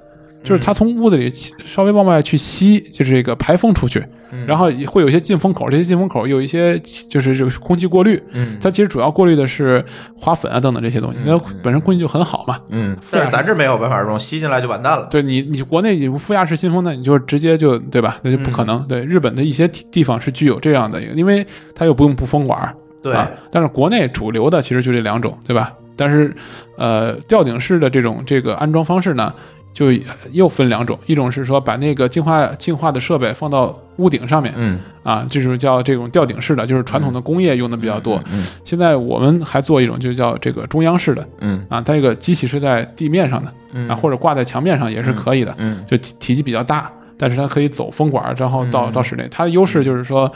[0.43, 4.05] 就是它从屋子里吸稍微往外去吸，就是这个排风出去，
[4.47, 6.79] 然后会有一些进风口，这些进风口有一些
[7.09, 9.85] 就是这个空气过滤，嗯它其实主要过滤的是
[10.17, 12.59] 花粉啊等等这些东西，那本身空气就很好嘛。
[12.71, 15.07] 嗯，但是咱这没有办法装，吸进来就完蛋了。
[15.11, 18.19] 对你，你国内有负压式新风那，你就直接就对吧？
[18.23, 18.79] 那就不可能。
[18.79, 25.73] 嗯对日本的一些地地方是具有这样的因为它又不用布风管儿，对，啊，但是国内主流的其实就这两种，对吧？
[25.95, 26.35] 但是，
[26.79, 29.33] 呃，吊顶式的这种这个安装方式呢，
[29.73, 29.87] 就
[30.33, 34.81] 又分两种，一种是说把那个净化净化的设备放到屋顶上面，嗯。
[35.03, 38.23] 啊，这种叫这种吊顶式的，就是传统的工业用的比较多。
[38.31, 41.67] 嗯现在我们还做一种就叫这个中央式的，嗯。
[41.69, 43.89] 啊，它这个机器是在地面上的，嗯。
[43.89, 48.93] 啊，或者挂在墙面上也是可以的，嗯就体体积比较大，但是它可以走风管，然后到嗯。
[48.93, 49.27] 到室内。
[49.29, 50.31] 它的优势就是说，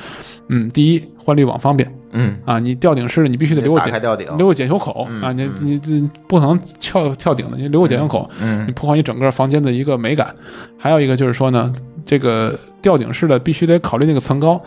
[0.49, 10.35] 嗯，第一换滤网方便嗯，啊，你吊顶式的你必须得留个检打开吊顶，留个检修口嗯啊，你你你不能跳跳顶的，你留个检修口，嗯你嗯破坏你整个房间的一个美感。
[10.79, 11.71] 还有一个就是说呢，
[12.05, 14.61] 这个吊顶式的必须得考虑那个层高，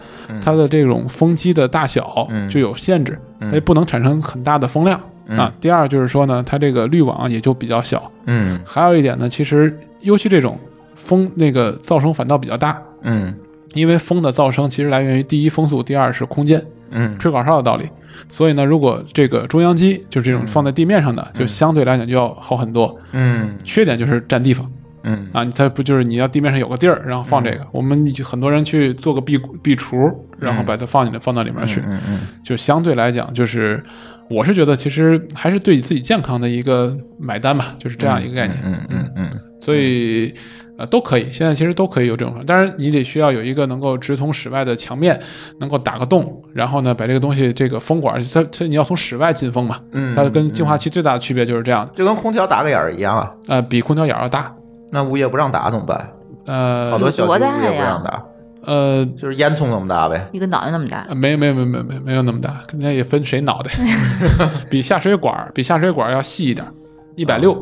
[0.43, 5.51] 它的这种风机的大小嗯就有限制，嗯它也不能产生很大的风量啊。
[5.59, 8.11] 第二就是说呢，它这个滤网也就比较小。
[8.25, 10.57] 嗯还有一点呢，其实尤其这种
[10.95, 13.33] 风那个噪声反倒比较大，嗯
[13.73, 16.63] 因为风的噪声其实来源于第一风速，第二是空间。
[16.91, 17.85] 嗯吹口哨的道理。
[18.29, 22.95] 所以呢，如果这个中央机就是这种放在地面上的，就相对来讲就要好很多。
[23.11, 24.69] 嗯缺点就是占地方
[25.03, 27.65] 嗯啊，它不就是你要地面上有个地儿，然后放这个。
[27.71, 33.83] 我们就很多人去做个壁壁橱，然后把它放进来，放到里面去，嗯嗯就相对来讲就是。
[34.29, 38.59] 我是觉得，其实还是对你自己健康的一个买单吧，就是这样一个概念。
[38.63, 39.27] 嗯嗯嗯
[39.59, 40.31] 所以
[40.79, 45.19] 呃都可以，现在其实都可以有这种方式，当然你得需要有一个能够直通室外的墙面，
[45.59, 53.35] 能够打个洞，然后呢把这个东西这个风管，它它你要从室外进风嘛，嗯，它跟净化器最大的区别就是这样的，就跟空调打个眼儿一样啊。
[53.49, 54.55] 呃比空调眼儿要大，
[54.89, 56.07] 那物业不让打怎么办？
[56.45, 58.23] 呃好多小区物业不让打，
[58.63, 60.29] 呃就是烟囱那么大呗。
[60.31, 63.69] 一个脑袋那么大，没有没有没有没没没有那么大，那也分谁脑袋，
[64.71, 66.65] 比下水管儿比下水管儿要细一点，
[67.15, 67.61] 一百六。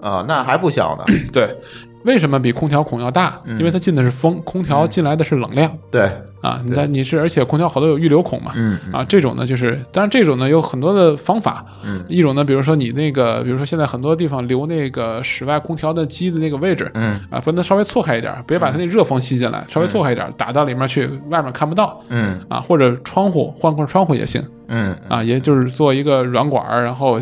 [0.00, 1.04] 啊，那还不小呢。
[1.32, 1.58] 对，
[2.04, 3.40] 为什么比空调孔要大？
[3.58, 5.76] 因为它进的是风，空调进来的是冷量。
[5.90, 6.60] 对，啊。
[6.64, 12.04] 你在你是，而且空调好多有预留孔嘛，嗯啊，这种呢就是，当然这种呢有很多的方法，嗯。
[12.08, 17.20] 一种呢，比如说你那个，比如说现在很多地方留那个室外空调的机的那个位置，嗯。
[17.30, 22.00] 啊，把它稍微错开一点，别把它那热风吸进来，稍微错开一点，打到里面去，外面看不到。
[22.08, 22.38] 嗯。
[22.48, 24.42] 啊，或者窗户换块窗户也行。
[24.70, 27.18] 嗯啊，也就是做一个软管儿，然后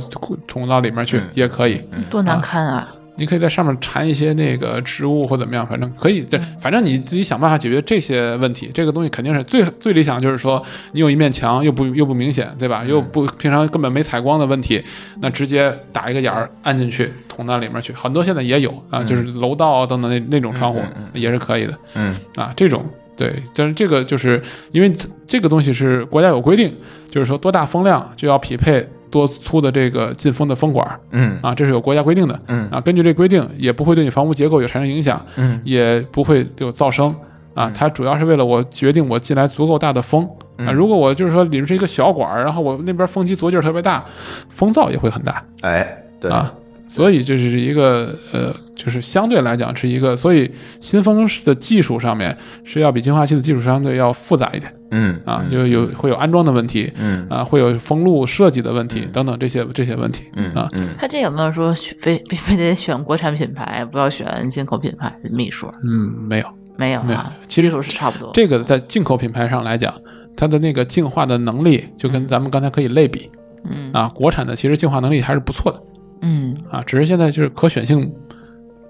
[0.48, 1.22] 捅到里面去嗯。
[1.34, 1.80] 也可以。
[2.10, 2.92] 多难看啊！
[3.16, 8.70] 你可以在上面缠一些那个植物或怎么样，反正可以，这反正你自己想办法解决这些问题。
[8.72, 10.62] 这个东西肯定是最最理想，就是说
[10.92, 12.84] 你有一面墙又不又不明显，对吧？
[12.84, 14.82] 又不平常根本没采光的问题，
[15.20, 17.92] 那直接打一个眼儿按进去，捅到里面去。
[17.92, 20.80] 很多现在也有啊，就是楼道啊等等那那种窗户
[21.12, 22.84] 也是可以的嗯啊，这种。
[23.16, 24.42] 对，但是这个就是
[24.72, 24.92] 因为
[25.26, 26.76] 这个东西是国家有规定，
[27.10, 32.40] 就是说多大风量就要匹配多粗的这个进风的风管儿嗯啊，这是有国家规定的。
[32.48, 37.14] 嗯啊，根据这规定，也不会对你房屋结构有产生影响，嗯也不会有噪声
[37.54, 37.70] 啊。
[37.74, 40.28] 它主要是为了我决定我进来足够大的风
[40.58, 40.72] 嗯啊。
[40.72, 44.04] 如果我就是说里面是一个小管儿，然后我那边风机足劲儿特别大，
[44.48, 46.52] 风噪也会很大哎，对，啊。
[46.88, 50.50] 所以这是一个呃，就是相对来讲是一个，所以
[50.80, 52.34] 新风的技术上面
[52.64, 60.68] 是要比净化器的技术相对要复杂一点嗯啊，有有会有安装的问题嗯啊，会有封路设计的问题等等这些这些问题嗯啊。
[60.74, 65.66] 嗯他这有没有说非非非得选国产品牌，不要选进口品牌的秘书？
[65.82, 66.46] 嗯，没有。
[66.78, 68.30] 没有没有啊，其实都是差不多。
[68.34, 69.94] 这个在进口品牌上来讲，
[70.36, 73.30] 它的那个净化的能力就跟咱们刚才可以类比
[73.64, 75.82] 嗯啊，国产的其实净化能力还是不错的
[76.20, 78.12] 嗯啊，只是现在就是可选性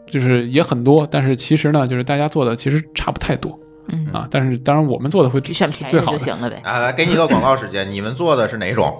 [0.04, 3.56] 就是也很多，但是其实呢，就是大家做的其实差不太多
[3.88, 6.18] 嗯，啊，但是当然我们做的会就选便宜最好的。
[6.18, 6.60] 就行了呗。
[6.64, 8.94] 啊，来给你一个广告时间，你们做的是哪种？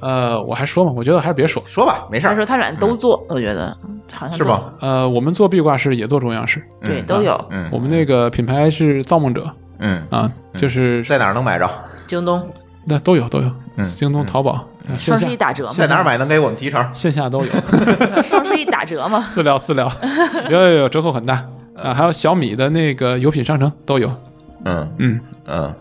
[0.00, 1.62] 呃，我还说嘛，我觉得还是别说。
[1.66, 3.74] 说吧，没事儿，他说他俩都做，我觉得
[4.12, 4.60] 好像是吧？
[4.80, 7.42] 呃，我们做壁挂式也做中央式，对，嗯都有。
[7.50, 11.68] 嗯我们那个品牌是造梦者嗯，啊，就是在哪儿能买着？
[12.06, 12.46] 京东
[12.84, 14.64] 那都有都有，嗯京东、淘宝、
[14.94, 16.94] 双十一打折吗在，哪儿买能给我们提成？
[16.94, 17.52] 线下都有。
[18.22, 19.26] 双十一打折吗？
[19.32, 19.90] 私聊私聊，
[20.50, 21.42] 有有有折扣很大
[21.82, 21.94] 啊！
[21.94, 24.10] 还有小米的那个油品商城都有，
[24.64, 25.74] 嗯嗯嗯，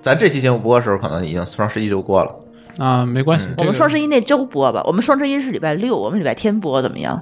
[0.00, 2.34] 咱这期节目播的时候，可能已经双十一就过了。
[2.78, 3.46] 啊，没关系。
[3.58, 7.20] 我们双十一那周播吧，我们双十一是礼拜六，我们礼拜天播怎么样？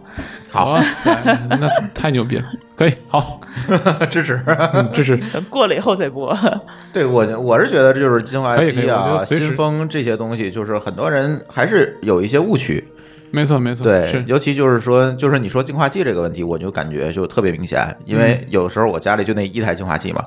[0.50, 2.44] 好，哇塞，那太牛逼了，
[2.76, 3.40] 可以好，
[4.08, 4.40] 支持。
[4.46, 5.16] 嗯，支持。
[5.50, 6.36] 过了以后再播。
[6.92, 12.86] 对我，我是觉得这就是净化可以可以我觉器啊、新风这些东西，就是很多人还是有一些误区。
[13.30, 18.46] 没错没错，对，尤其就是说，就是你说净化器这个问题，我就感觉就特别明显，因为嗯。
[18.50, 20.24] 有的时候我家里就那一台净化器嘛，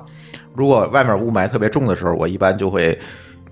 [0.54, 2.98] 如果外面雾霾特别重的时候，我一般就会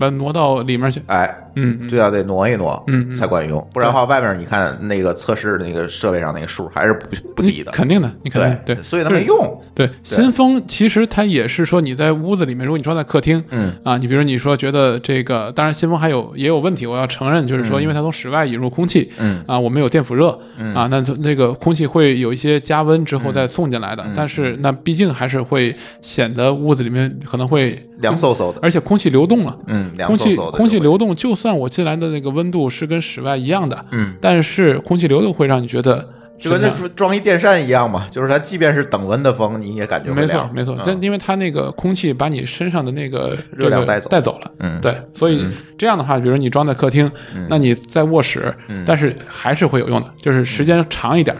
[0.01, 1.01] 把它挪到里面去。
[1.07, 1.89] 哎，嗯，嗯。
[1.89, 3.15] 就要得挪一挪，嗯嗯。
[3.15, 9.61] 才管用，不然的话，外面你看那个测试那个设备上那个数还是不不低的，肯定的，你肯定对，所以它没用。
[9.75, 20.31] 对，新风其实它也是说你在屋子里面，如果你装在客厅，嗯啊，你比如你说觉得这个，当然新风还有也有问题，我要承认，就是说因为它从室外引入空气，嗯啊，我们有电辅热，
[20.75, 29.59] 啊，那那个空气会有一些加温之嗯后再送进来的，但是那毕竟还是会显得屋子里面可能会凉飕飕的，而且空气流动了。
[29.67, 36.07] 嗯，凉空气飕飕的，空气，流动，就算我进来的那个温度是跟室外一样的，嗯，但是空气流动会让你觉得
[36.39, 40.83] 就跟那装一电扇一样嘛，就是它即便是等温的风，你也感觉会没错没错，嗯。
[40.85, 44.81] 但因为它那个空气把你身上的那个热量带走带走了，嗯。
[44.81, 45.45] 对，所以
[45.77, 47.11] 这样的话，比如你装在客厅，
[47.49, 48.85] 那你在卧室，嗯。
[48.87, 51.37] 但是还是会有用的，就是时间长一点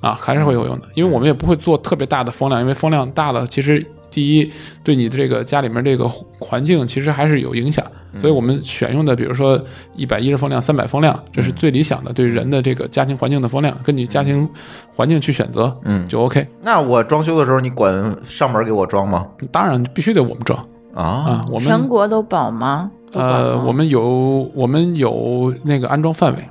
[0.00, 3.82] 啊，还是会有用的，因为我们也不会做特别大的风量，因为风量大了，其实
[4.12, 4.52] 第一
[4.84, 6.06] 对你的这个家里面这个
[6.38, 8.20] 环境其实还是有影响，嗯。
[8.20, 9.60] 所以我们选用的，比如说
[9.96, 14.48] 一百一十风量、三百风量，这是最理想的对人的这个家庭环境的风量，根据家庭
[14.94, 16.06] 环境去选择，嗯。
[16.06, 16.46] 就 OK。
[16.62, 19.26] 那我装修的时候，你管上门给我装吗？
[19.50, 20.58] 当然必须得我们装。
[20.94, 21.02] 啊。
[21.02, 22.90] 啊，我全国都保吗？
[23.14, 26.42] 呃，我们有我们有那个安装范围，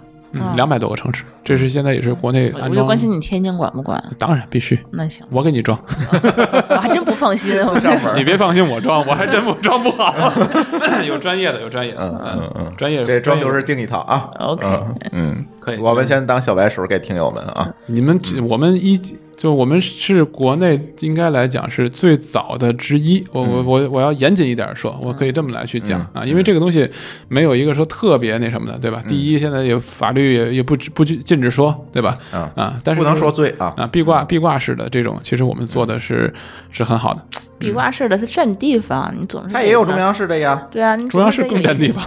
[0.55, 2.69] 两百多个城市，这是现在也是国内安装。
[2.69, 4.01] 我就关心你天津管不管？
[4.17, 5.77] 当然必须，那行，我给你装，
[6.69, 7.55] 我还真不放心。
[8.15, 10.13] 你别放心，我装，我还真不装不好。
[11.07, 14.29] 有专业的，有专业的，嗯嗯嗯，专业这装修是定一套啊。
[14.39, 15.77] OK 嗯嗯，可以。
[15.77, 17.73] 我们先当小白鼠给听友们啊。
[17.87, 18.99] 你们我们一
[19.35, 23.23] 就我们是国内应该来讲是最早的之一。
[23.31, 26.87] 我我我我要严谨一点说，我可以这么来去讲啊，因为这个东西
[27.27, 29.03] 没有一个说特别那什么的，对吧？
[29.07, 32.17] 第一，现在也法律也也不不禁止说，对吧？
[32.33, 33.73] 嗯啊，但是不能说罪啊。
[33.77, 36.33] 啊，壁挂壁挂式的这种，其实我们做的是
[36.71, 37.23] 是很好的。
[37.57, 39.97] 壁挂式的它占地方，你总是它也有中。
[39.97, 40.61] 央式的呀。
[40.69, 42.03] 对啊，你中央式更占地方。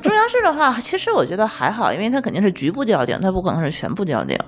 [0.00, 4.38] 中央式的话，其实我觉得还好，因为它肯定是局部吊顶，它不可能是全部吊顶。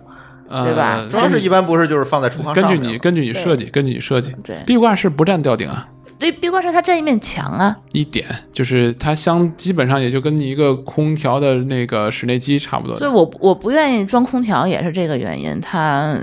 [0.49, 5.89] 对吧呃装饰一般不是就是放在厨房根上面吗据你根据你设计，根据你设计，对壁挂式不占吊顶啊，
[6.23, 16.17] 对，壁挂式它占一面墙啊，一点就是它相基本上也就跟你一个空调的那个室内机差不多所以我我不愿意装空调也是这个原因，它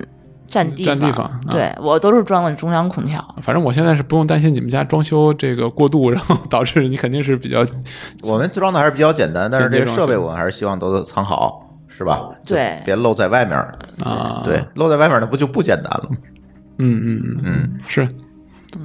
[0.48, 3.24] 占地占地方啊对我都是装的中央空调。
[3.42, 7.66] 反正我现在是不用担心你们家装修这个过度，然后导致你肯定是比较
[8.24, 12.30] 我们装的还是比较简单，但是这个设备我们还是希望都藏好，是吧？
[12.46, 13.58] 对别露在外面。
[14.06, 16.18] 啊，对，露在外面那不就不简单了吗？
[16.78, 18.08] 嗯嗯嗯嗯，是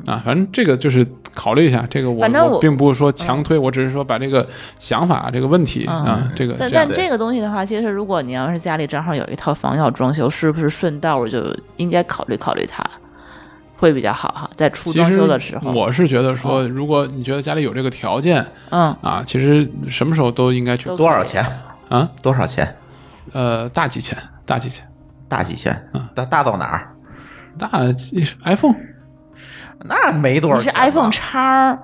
[0.06, 4.46] 啊，反正这个就是考虑一下，这个我反正我并不是说强推，我只是说把这个
[4.78, 6.04] 想法、这个问题嗯。
[6.04, 12.82] 啊，这个但这但这个东西的话，其实如果你要是家里正好有一套房要装修，是不是顺道儿就应该考虑考虑它，
[13.76, 15.70] 会比较好哈，在出装修的时候。
[15.72, 21.44] 我是觉得说，如果你觉得家里有这个条件嗯，啊，其实什么时候都应该去多少钱？
[21.88, 22.76] 啊，多少钱？
[23.32, 24.16] 呃，大几千，
[24.46, 24.86] 大几千，
[25.28, 26.08] 大几千嗯？
[26.14, 26.90] 大大到哪儿？
[27.58, 28.74] 大几 iPhone
[29.84, 30.70] 那没多少你是。
[30.70, 31.78] iPhone 叉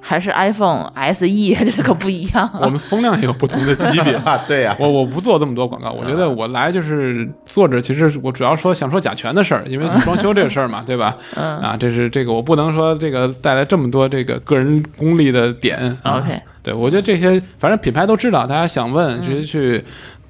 [0.00, 1.26] 还是 iPhone SE？
[1.70, 2.48] 这可不一样。
[2.60, 4.14] 我们风量也有不同的级别。
[4.16, 11.16] 啊， 对呀，我我不做这么多广告，我觉得我来就是坐着，其实我主要说想说甲醛的事儿，因为 装修这个事儿嘛，对吧？
[11.36, 15.78] 嗯啊，这是这个我不能说这个带来这么多这个个人功利的点。
[16.02, 19.84] 啊 OK 对我觉得这些反正品牌都知道，大家想问直接去。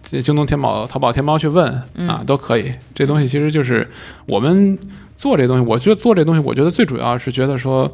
[0.07, 1.67] 这京东、天宝、淘宝、天猫去问
[2.07, 2.71] 啊，都可以。
[2.95, 3.89] 这东西其实就是
[4.27, 4.79] 我们
[5.17, 7.91] 做这东西，我觉得做这东西，我觉得最主要是觉得说，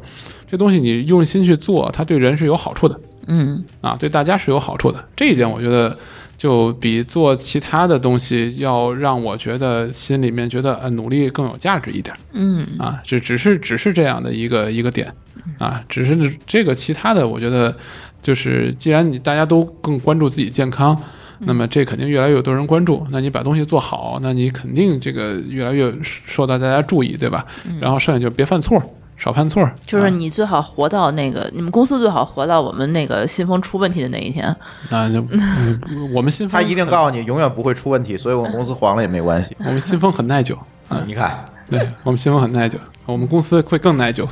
[0.49, 2.99] 这东西你用心去做，它对人是有好处的。
[3.27, 5.03] 嗯啊，对大家是有好处的。
[5.15, 5.95] 这一点我觉得
[6.37, 15.13] 就比做其他的东西要让我觉得心里面觉得呃努力更有价值一点嗯啊，只只是只是这样的一个一个点
[15.59, 16.17] 啊，只是
[16.47, 17.73] 这个其他的我觉得
[18.21, 20.99] 就是既然你大家都更关注自己健康。
[21.43, 27.45] 那么这肯定越来越多人关注，那你把东西做好，那你肯定这个越来越受到大家注意，对吧？
[27.79, 28.81] 然后剩下就别犯错，
[29.17, 29.67] 少犯错。
[29.85, 34.45] 就是啊你最好活到那个，你们公司最好活到我们那个信封出问题的那一天。
[34.47, 34.57] 啊，
[34.89, 39.55] 那嗯我们信封他一定告诉你永远不会出问题，所以我们公司黄了也没关系。
[39.59, 40.55] 我们信封很耐久，
[40.89, 44.27] 啊，你看，对我们信封很耐久，我们公司会更耐久。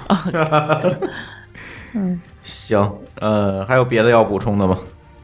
[1.93, 4.77] 嗯 行，呃，还有别的要补充的吗？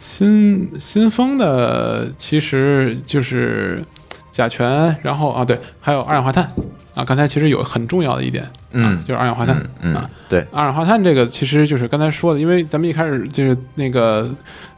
[0.06, 3.84] 新新风的其实就是
[4.30, 6.47] 甲醛，然后啊对，还有二氧化碳
[6.93, 7.03] 啊。
[7.03, 14.30] 刚才其实有很重要的一点，嗯啊，就是二氧化碳嗯啊。，对，二氧化碳这个其实就是刚才说的，因为咱们一开始就是那个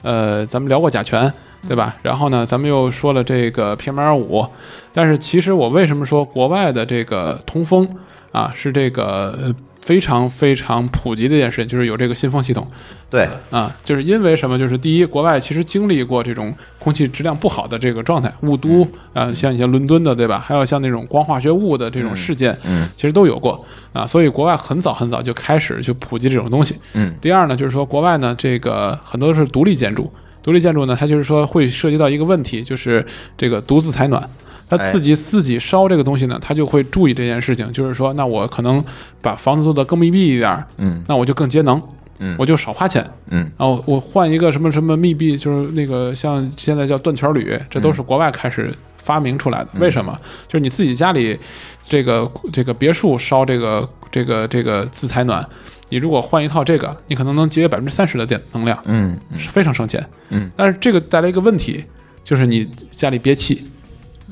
[0.01, 1.29] 呃，咱们聊过甲醛，
[1.67, 1.97] 对吧？
[2.01, 4.47] 然后呢，咱们又说了这个 PM 二五，
[4.93, 7.85] 但是其实我为什么说国外的这个通风
[8.31, 9.55] 啊是这个呃
[9.87, 12.67] 非常非常普及的一件事情，就是有这个新风系统
[13.09, 14.59] 对，啊，就是因为什么？
[14.59, 20.37] 就是第一，国外其实经历过这种空气质量不好的这个状态，雾都啊，像一些伦敦的，对吧？
[20.45, 26.75] 还有像那种光化学雾的这种事件，嗯其实都有过啊，所以国外很早很早就开始去普及这种东西。
[26.93, 30.11] 嗯第二呢，就是说国外呢，这个很多是独立建筑，
[30.43, 33.05] 独立建筑呢，它就是说会涉及到一个问题，就是
[33.37, 34.29] 这个独自采暖。
[34.69, 38.83] 他哎自己自己烧这个东西呢，他就会注意这件事情，就是说，那我可能
[39.21, 41.81] 把房子做得更密闭一点儿，嗯那我就更节能，
[42.19, 49.69] 嗯我就少花钱，嗯然后我换一个什么什么密闭，就是那个像现在叫断桥铝，这都是国外开始发明出来的。
[49.79, 50.19] 为什么？
[50.47, 51.37] 就是你自己家里
[51.83, 55.47] 这个这个别墅烧这个这个这个自采暖，
[55.89, 60.05] 你如果换一套这个，你可能能节约百分之三十的电能量，嗯嗯是非常省钱。
[60.29, 61.83] 嗯，但是这个带来一个问题，
[62.23, 63.65] 就是你家里憋气，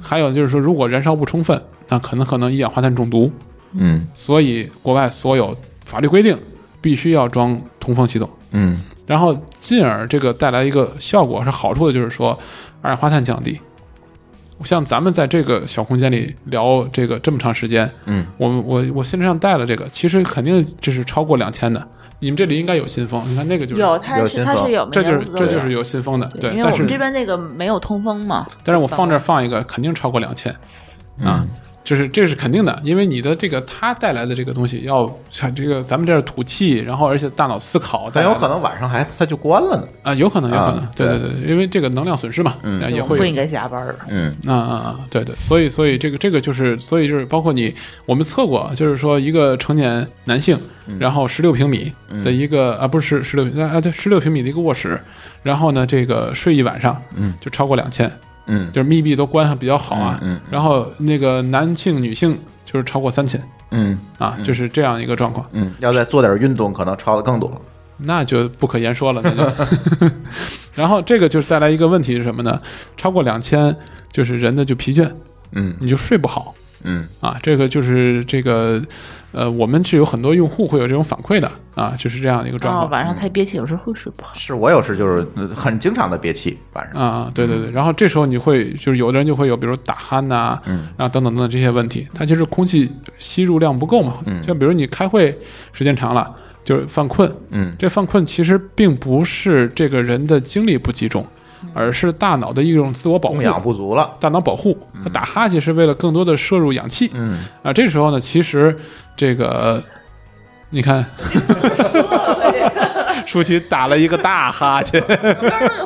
[0.05, 3.31] 还有就是说，如果燃烧不充分，那可能可能一氧化碳中毒。
[3.77, 6.37] 嗯所以国外所有法律规定
[6.79, 8.29] 必须要装通风系统。
[8.51, 12.37] 嗯然后进而这个带来一个效果是好处的，就是说
[12.81, 13.59] 二氧化碳降低。
[14.63, 21.85] 像咱们在这个小空间里聊这个这么长时间，嗯，我们我我身上带了这个，其实肯定这是超过两千的。
[22.19, 28.45] 你们这里应该有信风，你看那个就是有，它是有新风它是有，这就是这就是有信风的，对，因为但是我们这边那个没有通风嘛。
[28.63, 30.51] 但是我放这放一个，肯定超过两千
[31.21, 31.43] 啊。
[31.43, 31.49] 嗯
[31.85, 39.83] 就是这是肯定的，因为你的这个它带来的这个东西要像这个咱们这儿吐气，然后而且大脑思考，但有可能晚上还它就关了呢。
[40.01, 43.95] 啊，有可能，有可能，啊对对对，因为这个能量损失嘛，嗯啊也会不应该加班儿。
[44.09, 47.73] 嗯啊啊啊，对对，所以所以这个这个就是，所以就是包括你，
[48.07, 50.59] 我们测过，就是说一个成年男性，
[50.99, 54.99] 然后十六平米的一个、啊，不是十六啊对，十六平米的一个卧室，
[55.43, 58.11] 然后呢，这个睡一晚上，嗯，就超过两千，
[58.47, 63.41] 嗯就是密闭都关上比较好啊，嗯嗯然后那个男性女性就是超过三千
[63.71, 65.45] 嗯啊，就是这样一个状况。
[65.51, 67.61] 嗯，要再做点运动，可能超的更多。
[67.97, 70.09] 那就不可言说了，那就。
[70.75, 72.59] 然后这个就是带来一个问题是什么呢？
[72.97, 73.75] 超过两千，
[74.11, 75.09] 就是人的就疲倦
[75.53, 77.37] 嗯你就睡不好嗯啊。
[77.41, 78.81] 这个就是这个
[79.35, 82.91] 呃，我们是有很多用户会有这种反馈的啊，就是这样的一个状哦，况。
[82.91, 84.33] 晚上太憋气，有时候会睡不好。
[84.33, 87.01] 是我有时就是呃很经常的憋气，晚上。
[87.01, 94.19] 啊，对对对，然后这时候你会就是有的人就会有，比如打鼾呐、嗯然后等等等等这些问题，它就是空气吸入量不够嘛。
[94.25, 95.37] 嗯像比如你开会
[95.73, 96.33] 时间长了，
[96.63, 101.27] 就是犯困，嗯这犯困其实并不是这个人的精力不集中，
[101.73, 103.43] 而是大脑的一种自我保护供。
[103.43, 104.09] 氧不足了。
[104.19, 107.73] 大脑保护，它打哈欠是为了更多的摄入氧气嗯啊。
[107.73, 108.75] 这时候呢，其实
[109.15, 109.83] 这个
[110.69, 111.05] 你看，
[113.25, 115.01] 舒淇打了一个大哈欠。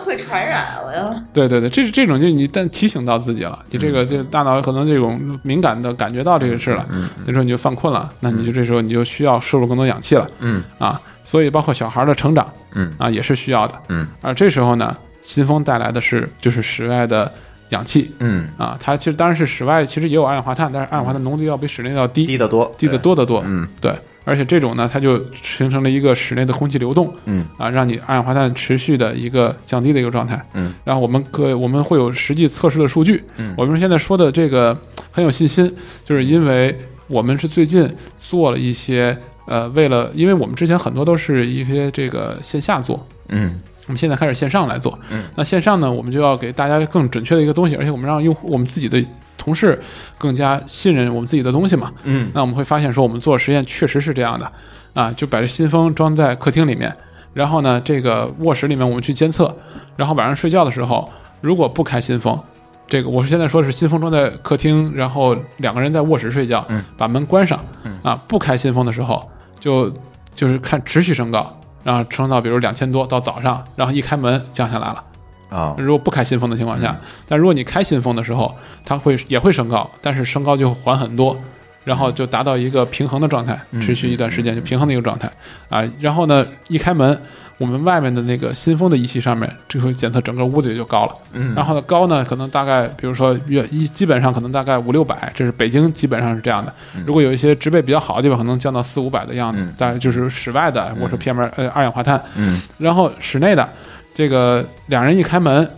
[0.04, 6.84] 会传染，我 呀对对对，这是这种就你但提醒到自己了，你这个这大脑可能这种敏感的感觉到这个事了，
[7.26, 14.98] 那时候你就犯困了，那你就这时候你就需要摄入更多氧气了嗯啊，所以包括小孩的成长嗯啊也是需要的，嗯啊这时候呢，
[15.30, 17.32] 新风带来的是就是室外的
[17.70, 23.94] 氧气嗯，啊，它其实当然是室外其实也有二氧化碳，但是二氧化碳浓度要比室内要低，低得多，低得多得多，嗯对，
[24.26, 30.44] 而且这种呢，它就形成了一个室内的空气流动，嗯啊，让你二氧化碳持续的一个降低的一个状态。
[30.56, 33.24] 嗯，然后我们可我们会有实际测试的数据。
[33.38, 34.76] 嗯我们现在说的这个
[35.12, 35.72] 很有信心，
[36.04, 36.76] 就是因为
[37.06, 37.88] 我们是最近
[38.18, 39.16] 做了一些
[39.46, 43.08] 呃，为了因为我们之前很多都是一些这个线下做。
[43.32, 49.04] 嗯我们现在开始线上来做，嗯，那线上呢，我们就要给大家更准确的一个东西，而且我们让用户我们自己的
[49.36, 49.82] 同事
[50.16, 52.30] 更加信任我们自己的东西嘛，嗯。
[52.36, 54.52] 那我们会发现说，我们做实验确实是这样的
[54.94, 56.96] 啊，就把这新风装在客厅里面，
[57.34, 59.52] 然后呢，这个卧室里面我们去监测，
[59.96, 61.10] 然后晚上睡觉的时候，
[61.42, 62.40] 如果不开新风，
[62.88, 67.98] 这个我是现在说是新风装在客厅，然后两个人在卧室睡觉，嗯，把门关上，嗯。
[68.04, 69.28] 啊，不开新风的时候，
[69.60, 69.92] 就
[70.36, 75.04] 就是看持续升高，然后升到比如两千多到早上，然后一开门降下来了。
[75.50, 76.96] 啊如果不开新风的情况下，
[77.28, 81.36] 但如果你开新风的时候，它会也会升高，但是升高就缓很多，
[81.84, 85.28] 然后就达到一个平衡的状态，嗯持续一段时间就平衡的一个状态
[85.70, 85.84] 啊。
[86.00, 87.20] 然后呢，一开门，
[87.60, 91.14] 我们外面的那个新风的仪器上面就会检测整个屋子也就高了。
[91.34, 96.74] 嗯然后呢，高呢可能大概，比如说约一基本上可能大概五六百，这是北京基本上是这样的。
[97.06, 103.68] 如果有一些植被比较好的地方，可能降到四五百的样子嗯，大概就是室外的，我说 PM 二呃二氧化碳，嗯然后室内的
[104.14, 105.70] 这个两人一开门，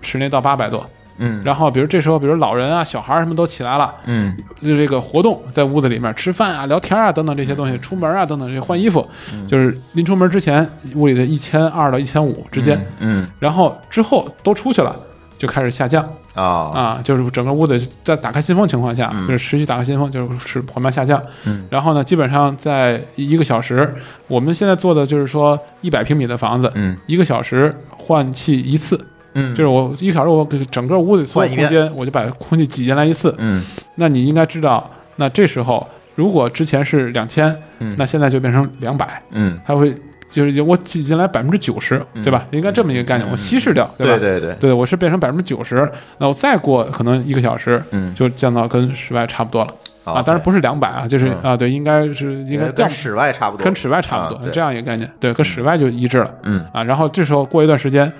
[0.00, 0.88] 室内到八百多。
[1.18, 1.42] 嗯。
[1.44, 4.36] 然后比如这时候，比如老人啊、小孩儿什么都起来了，嗯。
[4.60, 9.06] 就这个活动在屋子里面吃饭啊、聊天啊等等这些东西，出门啊等等这些换衣服，
[9.46, 14.96] 就是临出门之前屋里的一千二到一千五之间，嗯然后之后都出去了。
[15.38, 16.04] 就开始下降。
[16.34, 19.28] 啊啊，就是整个屋子在打开新风情况下，嗯。
[19.28, 21.22] 就是持续打开新风，就是缓慢下降。
[21.44, 21.64] 嗯。
[21.70, 23.94] 然后呢，基本上在一个小时，
[24.26, 26.96] 我们现在做的就是说一百平米的房子，嗯。
[27.06, 29.00] 一个小时换气一次，
[29.38, 33.34] 嗯就是我一个小时我给整个屋子所有空间，我就把空气挤进来一次。
[33.38, 33.62] 嗯
[33.94, 39.94] 那你应该知道，那这时候如果之前是两千，嗯那现在就变成两百，嗯它会
[40.30, 42.46] 就是我挤进来百分之九十，对吧？
[42.50, 43.94] 应该这么一个概念，我稀释掉，吧？
[43.98, 49.70] 对对对对，我是变成百分之九十，那我再过可能一个小时，嗯就降到跟室外差不多了
[50.04, 50.12] 啊。
[50.14, 56.84] 啊当然不是两百啊，就是嗯啊，对，应该是应该降跟室外差不多，跟室外差不多，啊这样一个概念，对，跟室外就一致了嗯啊。
[56.84, 58.12] 然后这时候过一段时间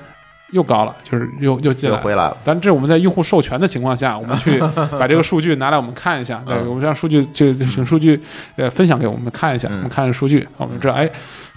[0.53, 2.03] 又高了，就是又又进来了。
[2.03, 2.37] 回来了。
[2.43, 4.59] 但这是我们在用户授权的情况下，我们去
[4.99, 8.19] 把这个数据拿来我们看一下，对，嗯我们让数据就请数据
[8.57, 11.09] 呃分享给我们看一下，我们看数据，我们知道哎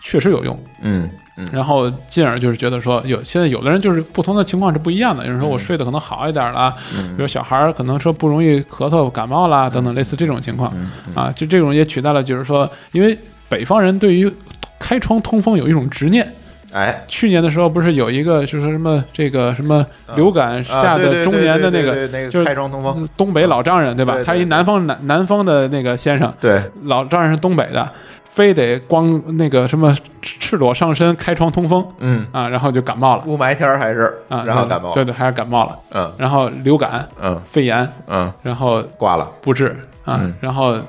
[0.04, 1.48] 确实有用，嗯嗯。
[1.54, 7.16] 然后进而就是觉得说有现在有的人就是不同的情况是不一样的，有人说我睡得可能好一点了，嗯。
[7.16, 10.74] 比如小孩儿可能说不容易咳嗽感冒啦等等类似这种情况。
[10.76, 10.92] 嗯。
[11.16, 14.30] 啊，就这种也取代了就是说，因为北方人对于
[14.78, 16.30] 开窗通风有一种执念。
[16.72, 19.86] 哎，去年的时候不是有一个就是什么这个什么
[20.16, 24.18] 流感啊下的中年的那个就是开窗通风，东北老丈人对吧？
[24.26, 27.92] 他一南方南南方的那个先生，对，老丈人是东北的，
[28.24, 33.24] 非得光那个什么赤赤裸上身开窗通风嗯，啊，然后就感冒了。
[33.28, 36.12] 雾霾天儿还是啊，然后感冒，对对，还是感冒了，嗯。
[36.18, 37.42] 然后流感、嗯。
[37.46, 39.68] 肺炎，嗯，然后挂了，不治
[40.06, 40.80] 啊嗯，然后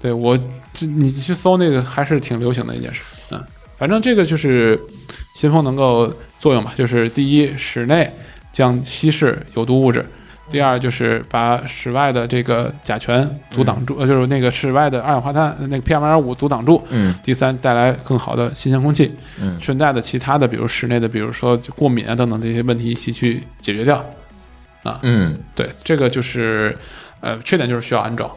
[0.00, 0.38] 对我
[0.72, 3.40] 这你去搜那个还是挺流行的一件事，嗯，
[3.76, 4.78] 反正这个就是
[5.34, 8.10] 新风能够作用吧，就是第一室内
[8.50, 10.04] 将稀释有毒物质。
[10.50, 16.82] 第二就是把室外的这个甲醛阻挡住，呃，就是那个室外的二氧化碳，那个 PM 二点五阻挡住。
[16.90, 19.10] 嗯第三，带来更好的新鲜空气，
[19.40, 24.04] 嗯顺带的其他的，比如室内的，比如说过敏啊等等这些问题一起去解决掉。
[24.82, 26.76] 啊嗯，对，这个就是，
[27.20, 28.28] 呃，缺点就是需要安装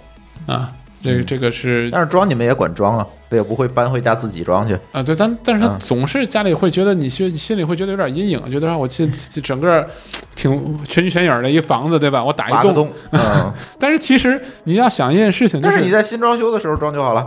[0.45, 0.71] 啊，
[1.05, 4.77] 这这个是但是装你们也管装啊，他也不会搬回家自己装去。
[4.91, 5.79] 啊，对，但但是他嗯。
[5.79, 9.11] 总是家里会觉得你心心里会觉得有点阴影，觉得让我进
[9.43, 9.85] 整个
[10.35, 10.51] 挺
[10.85, 12.23] 全虚全影的一房子，对吧？
[12.23, 17.25] 我打一洞，嗯， 但是其实你要想一件事情，就但是你在新装修的时候装就好了。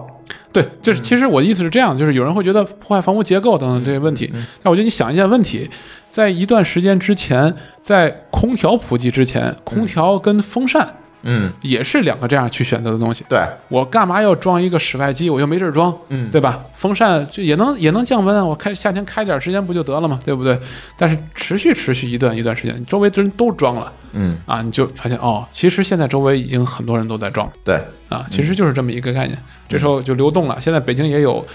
[0.53, 4.31] 对，就是其实我的意思是这样，就是有人会觉得破坏房屋结构等等这些问题，
[4.63, 5.69] 那我觉得你想一件问题，
[6.11, 13.25] 在一段时间之前，在空调普及之前，空调跟风扇嗯，也是两个这样去选择的东西。
[13.29, 15.29] 对，我干嘛要装一个室外机？
[15.29, 16.61] 我又没地儿装，嗯对吧？
[16.75, 20.21] 风扇就也能也能降温啊，我开夏天开点时间不就得了吗？
[20.25, 20.59] 对不对？
[20.97, 29.39] 但是持续持续一段一段时间，周围的人都装了嗯，啊，你就发现哦，其实现在周围已经很多人都在装对，啊，其实就是这么一个概念。
[29.69, 30.59] 这时候就流动了。
[30.59, 31.47] 现在北京也有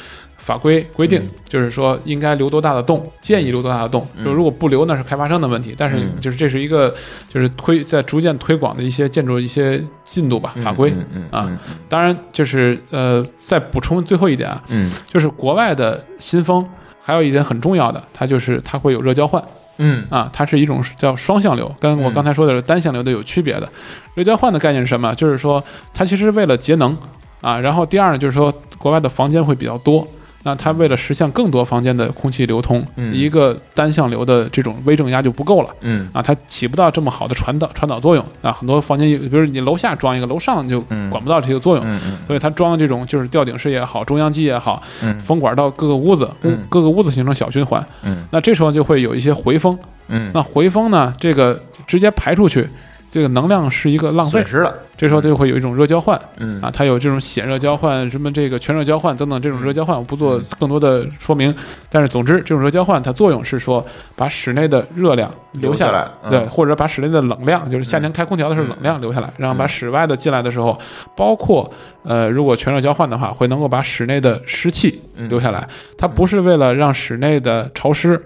[0.44, 4.06] 法规规定，就是说应该留多大的洞，建议留多大的洞。
[4.26, 5.74] 就如果不留，那是开发商的问题。
[5.78, 6.94] 但是嗯就是这是一个
[7.34, 10.92] 就是推在逐渐推广的一些建筑一些进度吧，法规
[11.32, 11.48] 啊。
[11.48, 11.58] 嗯
[11.88, 16.68] 当然，就是呃，再补充最后一点啊，嗯就是国外的新风
[17.00, 19.42] 还有一点很重要的，它就是它会有热交换
[19.78, 23.70] 嗯啊，它是一种叫双向流，跟我嗯刚才说的是单向流的有区别的。
[24.14, 25.16] 热交换的概念是什么？
[25.16, 25.64] 就是说
[25.94, 26.98] 它其实为了节能
[27.40, 30.06] 啊，然后第二呢，就是说国外的房间会比较多。
[30.44, 35.70] 那它为了实现更多房间的空气流通，嗯一个单向流的这种微正压就不够了。
[35.82, 38.52] 嗯啊，它起不到这么好的传导传导作用啊。
[38.52, 41.86] 很多房间，比如你楼下装一个，楼上就嗯管不到这个作用。
[41.86, 47.86] 嗯嗯所以它装这种就是吊顶式也好，中央机也好，嗯风管到各个屋子，嗯各个屋子形成小循环。
[48.04, 49.78] 嗯那这时候就会有一些回风。
[50.10, 51.58] 嗯，那回风呢，这个
[51.88, 52.68] 直接排出去，
[53.14, 54.48] 这个能量是一个浪费损。
[54.48, 54.74] 失了。
[54.98, 61.54] 这时候就会有一种热交换嗯啊，它有这种显热交换、什么这个全热交换等等这种热交换，我不做嗯更多的说明。
[61.92, 63.86] 但是总之，这种热交换它作用是说
[64.16, 70.80] 把室内的热量留下来嗯对，或者把室内的冷量，就是夏天开空调的时候嗯冷量留下来，然后把嗯室外的进来的时候，
[71.16, 71.70] 包括
[72.04, 75.68] 呃，如果全热交换的话，会能够把室内的湿气嗯留下来。
[75.98, 78.22] 它不是为了让室内的潮湿，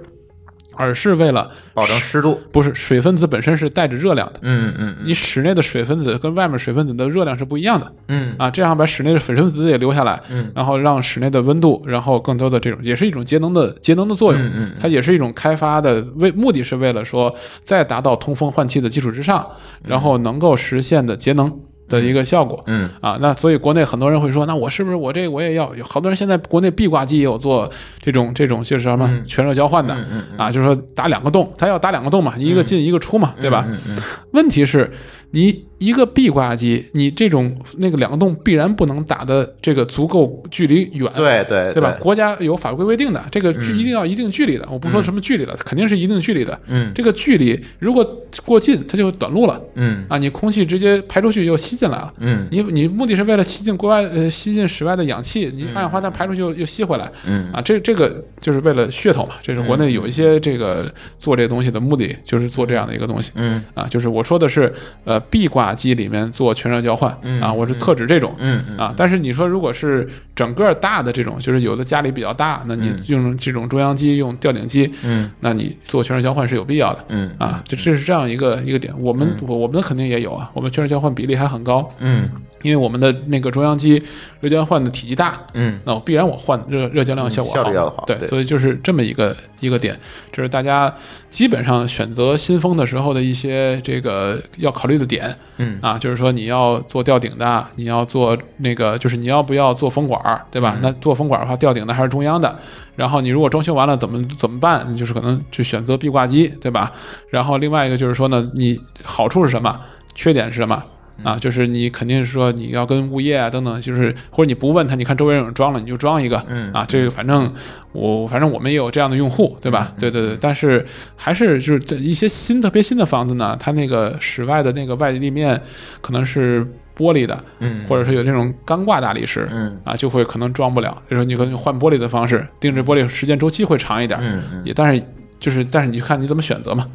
[0.77, 2.39] 而是为了保证湿度。
[2.51, 4.39] 不是水分子本身是带着热量的。
[4.43, 17.33] 嗯嗯你室内的水分子跟外面水分子的热量是不一样的嗯啊，这样把室内的水分子也留下来，嗯然后让室内的温度，然后更多的这种也是一种节能的节能的作用，嗯嗯嗯它也是一种开发的为目的是为了说
[17.63, 19.45] 在达到通风换气的基础之上，
[19.83, 21.51] 然后能够实现的节能
[21.87, 22.63] 的一个效果。
[22.67, 25.73] 嗯啊，那所以国内很多人会说，那我是不是我这个我也要？
[25.75, 27.69] 有好多人现在国内壁挂机也有做
[28.01, 33.65] 这种这种就是什么嗯全热交换的、嗯啊，就是说打两个洞，它要打两个洞嘛，一个进一个出嘛，对吧？
[33.67, 33.97] 嗯嗯
[34.31, 34.91] 问题是，
[35.31, 41.95] 你一个壁挂机，你这种那个两个洞必然不能打的这个足够距离远，对对对吧？
[41.99, 44.67] 国家有法规规定的，这个距嗯一定要一定距离的。
[44.71, 46.59] 我不说什么距离了，肯定是一定距离的。
[46.67, 48.05] 嗯这个距离如果
[48.45, 50.17] 过近，它就短路了嗯啊！
[50.17, 52.13] 你空气直接排出去又吸进来了。
[52.17, 52.47] 嗯。
[52.51, 57.09] 你你目的是为了吸进国外呃吸进室外的氧气，你二氧化碳排出去又又吸回来。
[57.25, 57.49] 嗯。
[57.53, 63.31] 啊，这这个就是为了噱头嘛，这是国内有一些这个做这个东西的目的，就是做这样的一个东西。
[63.35, 63.63] 嗯。
[63.75, 64.73] 啊，就是我说的是，
[65.05, 67.39] 呃，壁挂机里面做全热交换、嗯。
[67.39, 68.35] 啊，我是特指这种。
[68.39, 73.03] 嗯嗯啊，但是你说如果是整个大的这种，就是有的家里比较大，那你嗯。
[73.07, 75.31] 用这种中央机、用吊顶机，嗯。
[75.39, 77.05] 那你做全热交换是有必要的。
[77.09, 77.31] 嗯。
[77.37, 78.93] 啊，这这是这样一个一个点。
[78.99, 82.29] 我们我我们肯定也有啊，我们全热交换比例还很高，嗯
[82.63, 84.01] 因为我们的那个中央机
[84.39, 89.97] 热交换的体积大，嗯那我必然我换热热交量嗯效果效率要好对，对所以就是这么一个一个点，
[90.31, 90.91] 这是大家
[91.29, 100.73] 基本上选择新风的时候的一些这个要考虑的点嗯啊，就是说你要做吊顶的，你要做那个，就是你要不要做风管儿，对吧？
[100.77, 102.57] 嗯那做风管儿的话，吊顶的还是中央的。
[102.95, 104.83] 然后你如果装修完了怎么怎么办？
[104.89, 106.91] 你就是可能就选择壁挂机，对吧？
[107.29, 109.79] 然后另外一个就是说呢，你好处是什么？
[110.15, 110.83] 缺点是什么？
[111.23, 117.51] 啊，就是你肯定是说你要跟物业啊等等，就是或者你不问他，你看周围有人装了，你就装一个，嗯啊，这个反正
[117.91, 119.93] 我反正我们也有这样的用户，对吧？
[119.99, 120.85] 对对对，但是
[121.15, 125.59] 还是就是这一些新特别新的房子呢，它那个室外的那个外立面
[126.01, 126.63] 可能是
[126.95, 135.03] 玻璃的，嗯或者是有那种钢挂大理石，嗯啊，就会可能装不了，就是你可能换玻璃的方式，定制玻璃时间周期会长一点，嗯嗯也但是
[135.39, 136.87] 就是但是你看你怎么选择嘛，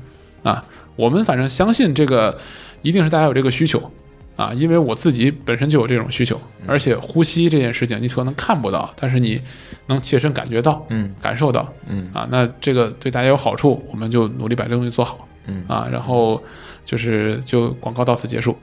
[0.43, 0.65] 啊，
[0.97, 2.39] 我们反正相信这个
[2.83, 3.91] 一定是大家有这个需求。
[4.37, 9.41] 啊，因为我自己本身就有这种需求，嗯而且呼吸这件事情你可能看不到，但是你
[9.87, 16.43] 能切身感觉到，嗯感受到，嗯啊，那这个对大家有好处，我们就努力把这东西做好，嗯啊，然后
[16.85, 18.57] 就是就广告到此结束，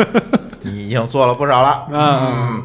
[0.62, 1.86] 你已经做了不少了。
[1.92, 2.62] 嗯，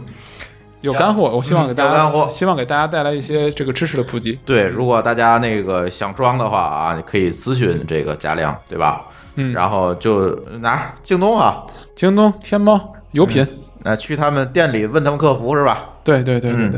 [0.82, 9.06] 有干货，我希望给大家，有干货希望给大家带来一些这个知识的普及，对，如果大家那个想装的话啊，你可以咨询这个贾亮，对吧？
[9.38, 9.54] 嗯。
[9.54, 11.64] 然后就哪儿京东啊，
[11.96, 13.48] 京东、天猫、有品，
[13.86, 15.86] 那去他们店里问他们客服是吧？
[16.04, 16.72] 对对对对嗯。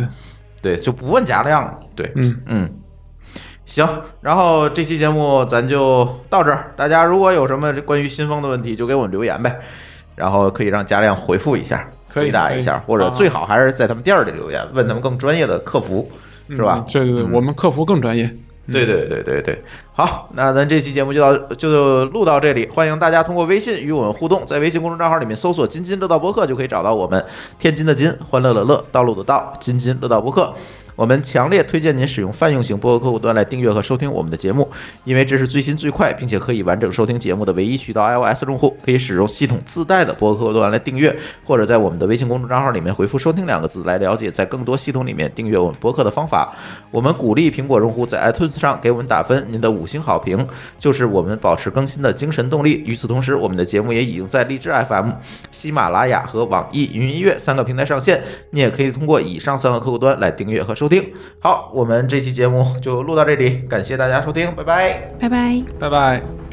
[0.61, 2.41] 对，对，就不问加量，对，嗯。
[2.45, 2.69] 嗯，
[3.65, 3.87] 行，
[4.21, 6.71] 然后这期节目咱就到这儿。
[6.75, 9.59] 大家如果有什么关于新风的问题，就给我们留言呗，
[10.15, 16.09] 然后可以让加亮回复一下，可以回答一下，可以或者啊最好还是在他们店儿里留言，问他们更专业的客服，
[16.49, 16.83] 是吧？
[16.85, 16.91] 嗯？
[16.91, 18.29] 对对对，我们客服更专业。
[18.71, 19.63] 对对对对对，
[19.93, 27.23] 好，那咱这期节目就到就录到这里，欢迎大家通过微信与我们互动，在微信公众账号里面搜索“津津乐道播客”就可以找到我们。
[27.57, 30.53] 天津的津，欢乐的乐，道路的道，津津乐道播客。
[30.99, 34.69] 我们强烈推荐您使用泛用型播客客户端来订阅和收听我们的节目，
[35.05, 38.05] 因为这是最新最快，并且可以完整收听节目的唯一渠道。
[38.05, 46.53] iOS 用户可以使用系统自带的播客客户端来订阅，或者在我们的微信公众账号里面回复“收听”两个字来了解在更多系统里面订阅我们播客的方法。
[46.91, 50.45] 我们鼓励苹果用户在 iTunes 上给我们打分，您的五星好评
[50.77, 52.83] 就是我们保持更新的精神动力。
[52.85, 55.11] 与此同时，我们的节目也已经在荔枝 FM、
[55.49, 61.13] 喜马拉雅和网易云音乐三个平台上线，你也可以通过以上三个客户端来订阅和收听。
[61.39, 65.13] 好，我们这期节目就录到这里，感谢大家收听，拜拜。
[65.19, 65.61] 拜拜。
[65.79, 66.48] 拜拜。